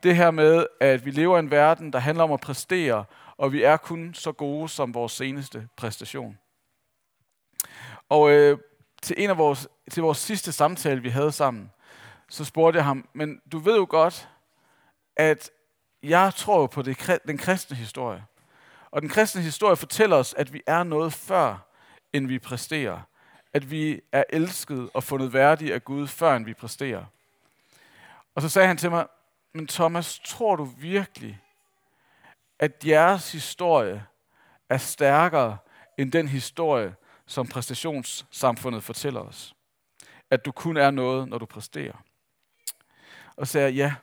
det 0.02 0.16
her 0.16 0.30
med, 0.30 0.66
at 0.80 1.04
vi 1.04 1.10
lever 1.10 1.36
i 1.36 1.40
en 1.40 1.50
verden, 1.50 1.92
der 1.92 1.98
handler 1.98 2.24
om 2.24 2.32
at 2.32 2.40
præstere, 2.40 3.04
og 3.36 3.52
vi 3.52 3.62
er 3.62 3.76
kun 3.76 4.14
så 4.14 4.32
gode 4.32 4.68
som 4.68 4.94
vores 4.94 5.12
seneste 5.12 5.68
præstation. 5.76 6.38
Og 8.08 8.30
øh, 8.30 8.58
til 9.02 9.16
en 9.18 9.30
af 9.30 9.38
vores, 9.38 9.68
til 9.90 10.02
vores 10.02 10.18
sidste 10.18 10.52
samtale, 10.52 11.02
vi 11.02 11.08
havde 11.08 11.32
sammen, 11.32 11.70
så 12.28 12.44
spurgte 12.44 12.76
jeg 12.76 12.84
ham, 12.84 13.08
men 13.12 13.40
du 13.52 13.58
ved 13.58 13.76
jo 13.76 13.86
godt, 13.90 14.28
at 15.16 15.50
jeg 16.02 16.32
tror 16.34 16.66
på 16.66 16.82
det, 16.82 17.20
den 17.26 17.38
kristne 17.38 17.76
historie. 17.76 18.24
Og 18.90 19.02
den 19.02 19.10
kristne 19.10 19.42
historie 19.42 19.76
fortæller 19.76 20.16
os, 20.16 20.34
at 20.34 20.52
vi 20.52 20.62
er 20.66 20.82
noget 20.82 21.12
før, 21.12 21.66
end 22.12 22.26
vi 22.26 22.38
præsterer 22.38 23.00
at 23.52 23.70
vi 23.70 24.00
er 24.12 24.24
elsket 24.30 24.90
og 24.94 25.04
fundet 25.04 25.32
værdige 25.32 25.74
af 25.74 25.84
Gud, 25.84 26.06
før 26.06 26.36
end 26.36 26.44
vi 26.44 26.54
præsterer. 26.54 27.04
Og 28.34 28.42
så 28.42 28.48
sagde 28.48 28.68
han 28.68 28.76
til 28.76 28.90
mig, 28.90 29.06
men 29.52 29.66
Thomas, 29.66 30.18
tror 30.18 30.56
du 30.56 30.64
virkelig, 30.64 31.40
at 32.58 32.86
jeres 32.86 33.32
historie 33.32 34.06
er 34.68 34.78
stærkere 34.78 35.58
end 35.98 36.12
den 36.12 36.28
historie, 36.28 36.94
som 37.26 37.46
præstationssamfundet 37.46 38.82
fortæller 38.82 39.20
os? 39.20 39.54
At 40.30 40.44
du 40.44 40.52
kun 40.52 40.76
er 40.76 40.90
noget, 40.90 41.28
når 41.28 41.38
du 41.38 41.46
præsterer. 41.46 42.04
Og 43.36 43.46
så 43.46 43.52
sagde 43.52 43.66
jeg, 43.66 43.74
ja, 43.74 43.94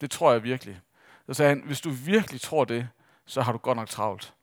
det 0.00 0.10
tror 0.10 0.32
jeg 0.32 0.42
virkelig. 0.42 0.80
Så 1.26 1.34
sagde 1.34 1.48
han, 1.48 1.62
hvis 1.66 1.80
du 1.80 1.90
virkelig 1.90 2.40
tror 2.40 2.64
det, 2.64 2.88
så 3.26 3.42
har 3.42 3.52
du 3.52 3.58
godt 3.58 3.76
nok 3.76 3.88
travlt. 3.88 4.34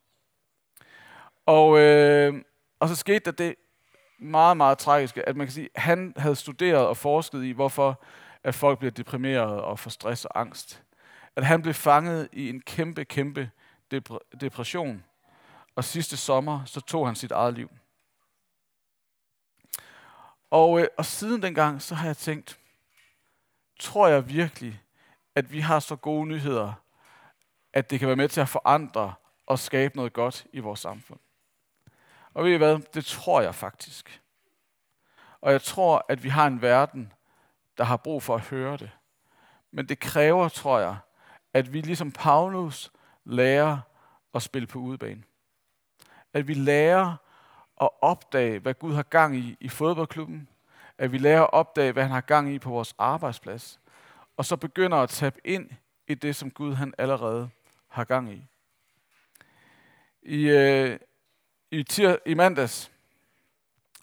Og, 1.46 1.80
øh, 1.80 2.42
og 2.80 2.90
så 2.90 2.96
skete 2.96 3.20
der 3.20 3.32
det 3.32 3.56
meget, 4.20 4.58
meget 4.58 4.78
tragiske, 4.78 5.30
at 5.30 5.38
man 5.38 5.48
kan 5.48 5.54
sige, 5.54 5.70
at 5.76 5.82
han 5.82 6.14
havde 6.18 6.36
studeret 6.36 6.88
og 6.88 6.98
forsket 6.98 7.44
i, 7.44 7.52
hvorfor 7.52 8.04
at 8.44 8.56
folk 8.56 8.80
bliver 8.80 8.92
deprimeret 8.92 9.62
og 9.62 9.80
får 9.80 9.90
stress 9.90 10.26
og 10.26 10.40
angst. 10.40 10.84
At 11.36 11.46
han 11.46 11.62
blev 11.62 11.74
fanget 11.74 12.30
i 12.34 12.50
en 12.50 12.62
kæmpe, 12.62 13.06
kæmpe 13.06 13.50
depression. 14.42 15.04
Og 15.76 15.84
sidste 15.84 16.18
sommer, 16.18 16.66
så 16.66 16.82
tog 16.82 17.08
han 17.08 17.16
sit 17.16 17.32
eget 17.32 17.54
liv. 17.54 17.70
Og, 20.50 20.82
øh, 20.82 20.88
og 20.98 21.06
siden 21.06 21.42
dengang, 21.42 21.82
så 21.82 21.96
har 21.96 22.06
jeg 22.06 22.18
tænkt, 22.18 22.60
tror 23.80 24.08
jeg 24.08 24.30
virkelig, 24.30 24.82
at 25.36 25.52
vi 25.52 25.60
har 25.60 25.80
så 25.80 25.96
gode 25.96 26.28
nyheder, 26.28 26.74
at 27.74 27.90
det 27.90 28.00
kan 28.00 28.08
være 28.08 28.18
med 28.18 28.30
til 28.30 28.42
at 28.42 28.50
forandre 28.50 29.14
og 29.46 29.60
skabe 29.60 29.96
noget 29.96 30.14
godt 30.14 30.46
i 30.54 30.60
vores 30.60 30.80
samfund. 30.80 31.20
Og 32.34 32.44
ved 32.44 32.52
I 32.52 32.58
hvad? 32.58 32.80
Det 32.94 33.06
tror 33.06 33.42
jeg 33.42 33.56
faktisk. 33.56 34.22
Og 35.42 35.52
jeg 35.52 35.62
tror, 35.62 36.06
at 36.10 36.24
vi 36.24 36.30
har 36.30 36.48
en 36.48 36.62
verden, 36.62 37.14
der 37.78 37.84
har 37.84 37.98
brug 37.98 38.24
for 38.24 38.36
at 38.36 38.42
høre 38.42 38.78
det. 38.78 38.92
Men 39.72 39.90
det 39.90 40.00
kræver, 40.00 40.50
tror 40.50 40.80
jeg, 40.80 40.98
at 41.54 41.74
vi 41.74 41.82
ligesom 41.82 42.12
Paulus 42.12 42.92
lærer 43.26 43.80
at 44.34 44.42
spille 44.42 44.68
på 44.68 44.80
udebane. 44.80 45.24
At 46.34 46.48
vi 46.48 46.54
lærer 46.54 47.16
at 47.82 47.90
opdage, 48.02 48.60
hvad 48.60 48.74
Gud 48.74 48.94
har 48.94 49.04
gang 49.04 49.36
i 49.36 49.58
i 49.60 49.70
fodboldklubben. 49.70 50.48
At 50.98 51.12
vi 51.12 51.18
lærer 51.18 51.42
at 51.42 51.54
opdage, 51.54 51.92
hvad 51.92 52.04
han 52.04 52.12
har 52.12 52.22
gang 52.22 52.54
i 52.54 52.60
på 52.60 52.70
vores 52.70 52.96
arbejdsplads. 52.98 53.80
Og 54.38 54.46
så 54.46 54.58
begynder 54.58 54.98
at 54.98 55.10
tabe 55.10 55.40
ind 55.46 55.70
i 56.08 56.14
det, 56.14 56.36
som 56.36 56.52
Gud 56.52 56.74
han 56.74 56.94
allerede 56.98 57.50
har 57.92 58.04
gang 58.04 58.34
i. 58.34 58.48
I, 60.22 60.50
øh, 60.50 61.00
i, 61.72 61.84
tir, 61.84 62.16
i 62.26 62.34
mandags, 62.34 62.92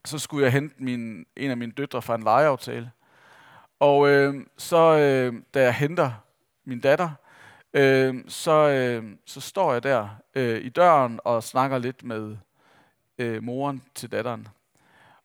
så 0.04 0.18
skulle 0.18 0.44
jeg 0.44 0.52
hente 0.52 0.74
min, 0.78 1.26
en 1.36 1.50
af 1.50 1.56
mine 1.56 1.72
døtre 1.72 2.02
fra 2.02 2.14
en 2.14 2.22
legeaftale. 2.22 2.90
Og 3.78 4.08
øh, 4.08 4.46
så, 4.56 4.96
øh, 4.96 5.42
da 5.54 5.62
jeg 5.62 5.74
henter 5.74 6.12
min 6.64 6.80
datter, 6.80 7.10
øh, 7.72 8.24
så, 8.28 8.52
øh, 8.52 9.16
så 9.24 9.40
står 9.40 9.72
jeg 9.72 9.82
der 9.82 10.08
øh, 10.34 10.64
i 10.64 10.68
døren 10.68 11.20
og 11.24 11.42
snakker 11.42 11.78
lidt 11.78 12.04
med 12.04 12.36
øh, 13.18 13.42
moren 13.42 13.82
til 13.94 14.12
datteren. 14.12 14.48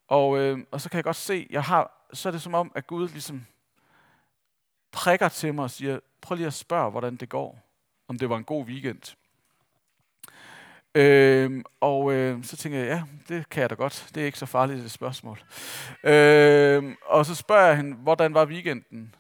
Og, 0.08 0.38
øh, 0.38 0.60
og 0.72 0.82
så 0.82 0.90
kan 0.90 0.98
jeg 0.98 1.04
godt 1.04 1.16
se, 1.16 1.48
jeg 1.50 1.64
har, 1.64 2.08
så 2.14 2.30
er 2.30 2.32
det 2.32 2.42
som 2.42 2.54
om, 2.54 2.72
at 2.76 2.88
Gud 2.88 3.08
ligesom 3.10 3.46
prikker 4.92 5.30
til 5.30 5.54
mig 5.54 5.64
og 5.64 5.72
siger, 5.72 6.00
prøv 6.22 6.36
lige 6.36 6.48
at 6.48 6.54
spørge, 6.54 6.92
hvordan 6.92 7.16
det 7.16 7.30
går. 7.30 7.60
Om 8.08 8.18
det 8.18 8.30
var 8.30 8.38
en 8.38 8.44
god 8.44 8.66
weekend. 8.66 9.16
Øh, 10.96 11.64
og 11.80 12.14
øh, 12.14 12.44
så 12.44 12.58
tænker 12.58 12.80
jeg, 12.80 12.88
ja, 12.88 13.04
det 13.36 13.50
kan 13.50 13.62
jeg 13.62 13.70
da 13.70 13.76
godt. 13.76 14.12
Det 14.16 14.22
er 14.22 14.26
ikke 14.26 14.40
så 14.40 14.46
farligt 14.46 14.80
et 14.80 14.92
spørgsmål. 14.92 15.44
Øh, 16.04 16.96
og 17.06 17.26
så 17.26 17.36
spørger 17.36 17.68
jeg 17.68 17.78
hende, 17.78 17.96
hvordan 17.96 18.34
var 18.34 18.46
weekenden? 18.46 19.16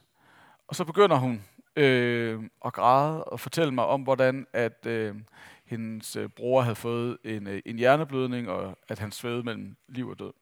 Og 0.67 0.75
så 0.75 0.85
begynder 0.85 1.15
hun 1.15 1.43
øh, 1.75 2.43
at 2.65 2.73
græde 2.73 3.23
og 3.23 3.39
fortælle 3.39 3.73
mig 3.73 3.85
om, 3.85 4.01
hvordan 4.01 4.47
at 4.53 4.85
øh, 4.85 5.15
hendes 5.65 6.15
øh, 6.15 6.29
bror 6.29 6.61
havde 6.61 6.75
fået 6.75 7.17
en, 7.23 7.47
øh, 7.47 7.61
en 7.65 7.77
hjerneblødning, 7.77 8.49
og 8.49 8.77
at 8.87 8.99
han 8.99 9.11
svævede 9.11 9.43
mellem 9.43 9.75
liv 9.87 10.07
og 10.07 10.19
død. 10.19 10.33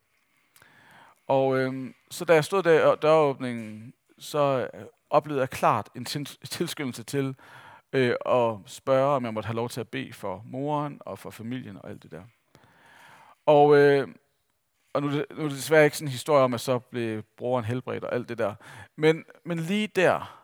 Og 1.27 1.59
øh, 1.59 1.93
så 2.11 2.25
da 2.25 2.33
jeg 2.33 2.45
stod 2.45 2.63
der 2.63 2.93
i 2.93 2.95
døråbningen, 3.01 3.93
så 4.19 4.69
øh, 4.73 4.85
oplevede 5.09 5.41
jeg 5.41 5.49
klart 5.49 5.89
en 5.95 6.05
tilskyndelse 6.05 7.03
til 7.03 7.35
øh, 7.93 8.15
og 8.21 8.63
spørge, 8.65 9.15
om 9.15 9.25
jeg 9.25 9.33
måtte 9.33 9.47
have 9.47 9.55
lov 9.55 9.69
til 9.69 9.79
at 9.79 9.89
bede 9.89 10.13
for 10.13 10.41
moren 10.45 10.97
og 10.99 11.19
for 11.19 11.29
familien 11.29 11.77
og 11.77 11.89
alt 11.89 12.03
det 12.03 12.11
der. 12.11 12.23
Og, 13.45 13.77
øh, 13.77 14.07
og 14.93 15.01
nu, 15.01 15.07
nu 15.09 15.17
er 15.17 15.47
det 15.47 15.51
desværre 15.51 15.85
ikke 15.85 15.97
sådan 15.97 16.07
en 16.07 16.11
historie 16.11 16.43
om, 16.43 16.53
at 16.53 16.61
så 16.61 16.79
blev 16.79 17.23
broren 17.37 17.65
helbredt 17.65 18.03
og 18.03 18.13
alt 18.13 18.29
det 18.29 18.37
der. 18.37 18.55
Men, 18.95 19.25
men 19.45 19.59
lige 19.59 19.87
der, 19.87 20.41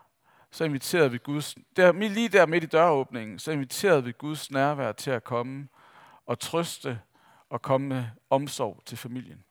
så 0.51 0.63
inviterede 0.63 1.11
vi 1.11 1.17
Guds, 1.17 1.55
der, 1.75 1.91
lige 1.91 2.29
der 2.29 2.45
midt 2.45 2.63
i 2.63 2.67
døråbningen, 2.67 3.39
så 3.39 3.51
inviterede 3.51 4.03
vi 4.03 4.11
Guds 4.11 4.51
nærvær 4.51 4.91
til 4.91 5.11
at 5.11 5.23
komme 5.23 5.67
og 6.25 6.39
trøste 6.39 6.99
og 7.49 7.61
komme 7.61 7.87
med 7.87 8.05
omsorg 8.29 8.81
til 8.85 8.97
familien. 8.97 9.43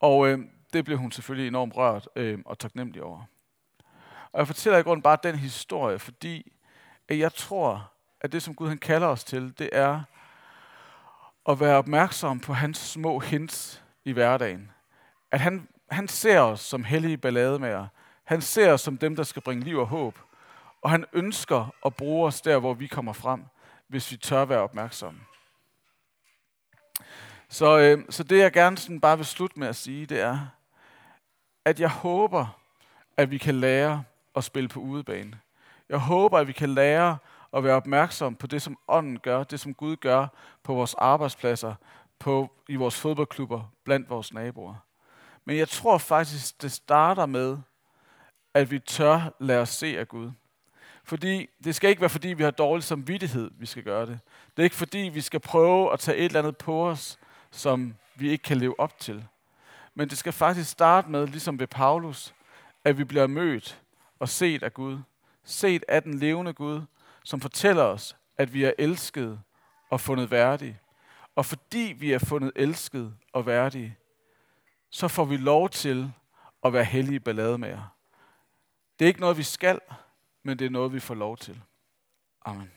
Og 0.00 0.28
øh, 0.28 0.38
det 0.72 0.84
blev 0.84 0.98
hun 0.98 1.12
selvfølgelig 1.12 1.48
enormt 1.48 1.76
rørt 1.76 2.08
øh, 2.16 2.38
og 2.46 2.58
taknemmelig 2.58 3.02
over. 3.02 3.24
Og 4.32 4.38
jeg 4.38 4.46
fortæller 4.46 4.78
i 4.78 4.82
grunden 4.82 5.02
bare 5.02 5.18
den 5.22 5.34
historie, 5.34 5.98
fordi 5.98 6.52
at 7.08 7.18
jeg 7.18 7.34
tror, 7.34 7.92
at 8.20 8.32
det, 8.32 8.42
som 8.42 8.54
Gud 8.54 8.68
han 8.68 8.78
kalder 8.78 9.06
os 9.06 9.24
til, 9.24 9.58
det 9.58 9.70
er 9.72 10.02
at 11.48 11.60
være 11.60 11.76
opmærksom 11.76 12.40
på 12.40 12.52
hans 12.52 12.78
små 12.78 13.18
hints 13.18 13.82
i 14.04 14.12
hverdagen. 14.12 14.70
At 15.30 15.40
han, 15.40 15.68
han 15.90 16.08
ser 16.08 16.40
os 16.40 16.60
som 16.60 16.84
hellige 16.84 17.16
ballademager. 17.16 17.86
Han 18.24 18.40
ser 18.40 18.72
os 18.72 18.80
som 18.80 18.98
dem, 18.98 19.16
der 19.16 19.22
skal 19.22 19.42
bringe 19.42 19.64
liv 19.64 19.78
og 19.78 19.86
håb. 19.86 20.18
Og 20.82 20.90
han 20.90 21.04
ønsker 21.12 21.74
at 21.86 21.96
bruge 21.96 22.26
os 22.26 22.40
der, 22.40 22.58
hvor 22.58 22.74
vi 22.74 22.86
kommer 22.86 23.12
frem, 23.12 23.44
hvis 23.88 24.12
vi 24.12 24.16
tør 24.16 24.44
være 24.44 24.60
opmærksomme. 24.60 25.20
Så, 27.48 27.78
øh, 27.78 28.04
så 28.10 28.22
det, 28.22 28.38
jeg 28.38 28.52
gerne 28.52 28.78
sådan 28.78 29.00
bare 29.00 29.16
vil 29.16 29.26
slutte 29.26 29.58
med 29.58 29.68
at 29.68 29.76
sige, 29.76 30.06
det 30.06 30.20
er, 30.20 30.38
at 31.64 31.80
jeg 31.80 31.90
håber, 31.90 32.58
at 33.16 33.30
vi 33.30 33.38
kan 33.38 33.54
lære 33.54 34.04
at 34.36 34.44
spille 34.44 34.68
på 34.68 34.80
udebane. 34.80 35.40
Jeg 35.88 35.98
håber, 35.98 36.38
at 36.38 36.46
vi 36.46 36.52
kan 36.52 36.68
lære 36.68 37.18
at 37.52 37.64
være 37.64 37.74
opmærksom 37.74 38.36
på 38.36 38.46
det, 38.46 38.62
som 38.62 38.78
ånden 38.88 39.18
gør, 39.18 39.44
det 39.44 39.60
som 39.60 39.74
Gud 39.74 39.96
gør 39.96 40.26
på 40.62 40.74
vores 40.74 40.94
arbejdspladser, 40.94 41.74
på, 42.18 42.50
i 42.68 42.76
vores 42.76 43.00
fodboldklubber, 43.00 43.72
blandt 43.84 44.10
vores 44.10 44.32
naboer. 44.32 44.74
Men 45.44 45.56
jeg 45.56 45.68
tror 45.68 45.98
faktisk, 45.98 46.62
det 46.62 46.72
starter 46.72 47.26
med, 47.26 47.58
at 48.54 48.70
vi 48.70 48.78
tør 48.78 49.34
lade 49.40 49.60
os 49.60 49.68
se 49.68 49.98
af 49.98 50.08
Gud. 50.08 50.30
Fordi 51.04 51.48
det 51.64 51.74
skal 51.74 51.90
ikke 51.90 52.00
være, 52.00 52.10
fordi 52.10 52.28
vi 52.28 52.42
har 52.42 52.50
dårlig 52.50 52.84
samvittighed, 52.84 53.50
vi 53.58 53.66
skal 53.66 53.82
gøre 53.82 54.06
det. 54.06 54.20
Det 54.56 54.62
er 54.62 54.64
ikke, 54.64 54.76
fordi 54.76 54.98
vi 54.98 55.20
skal 55.20 55.40
prøve 55.40 55.92
at 55.92 56.00
tage 56.00 56.18
et 56.18 56.24
eller 56.24 56.38
andet 56.38 56.56
på 56.56 56.88
os, 56.88 57.18
som 57.50 57.94
vi 58.14 58.30
ikke 58.30 58.42
kan 58.42 58.56
leve 58.56 58.80
op 58.80 58.98
til. 58.98 59.26
Men 59.94 60.08
det 60.08 60.18
skal 60.18 60.32
faktisk 60.32 60.70
starte 60.70 61.10
med, 61.10 61.26
ligesom 61.26 61.58
ved 61.58 61.66
Paulus, 61.66 62.34
at 62.84 62.98
vi 62.98 63.04
bliver 63.04 63.26
mødt 63.26 63.82
og 64.22 64.28
set 64.28 64.62
af 64.62 64.74
Gud. 64.74 64.98
Set 65.44 65.84
af 65.88 66.02
den 66.02 66.14
levende 66.14 66.52
Gud, 66.52 66.82
som 67.24 67.40
fortæller 67.40 67.82
os, 67.82 68.16
at 68.36 68.54
vi 68.54 68.64
er 68.64 68.72
elskede 68.78 69.40
og 69.90 70.00
fundet 70.00 70.30
værdige. 70.30 70.80
Og 71.34 71.46
fordi 71.46 71.94
vi 71.98 72.12
er 72.12 72.18
fundet 72.18 72.52
elskede 72.56 73.14
og 73.32 73.46
værdige, 73.46 73.96
så 74.90 75.08
får 75.08 75.24
vi 75.24 75.36
lov 75.36 75.68
til 75.68 76.12
at 76.64 76.72
være 76.72 76.84
hellige 76.84 77.20
ballademager. 77.20 77.96
Det 78.98 79.04
er 79.04 79.08
ikke 79.08 79.20
noget, 79.20 79.38
vi 79.38 79.42
skal, 79.42 79.80
men 80.42 80.58
det 80.58 80.64
er 80.66 80.70
noget, 80.70 80.92
vi 80.92 81.00
får 81.00 81.14
lov 81.14 81.36
til. 81.36 81.62
Amen. 82.44 82.70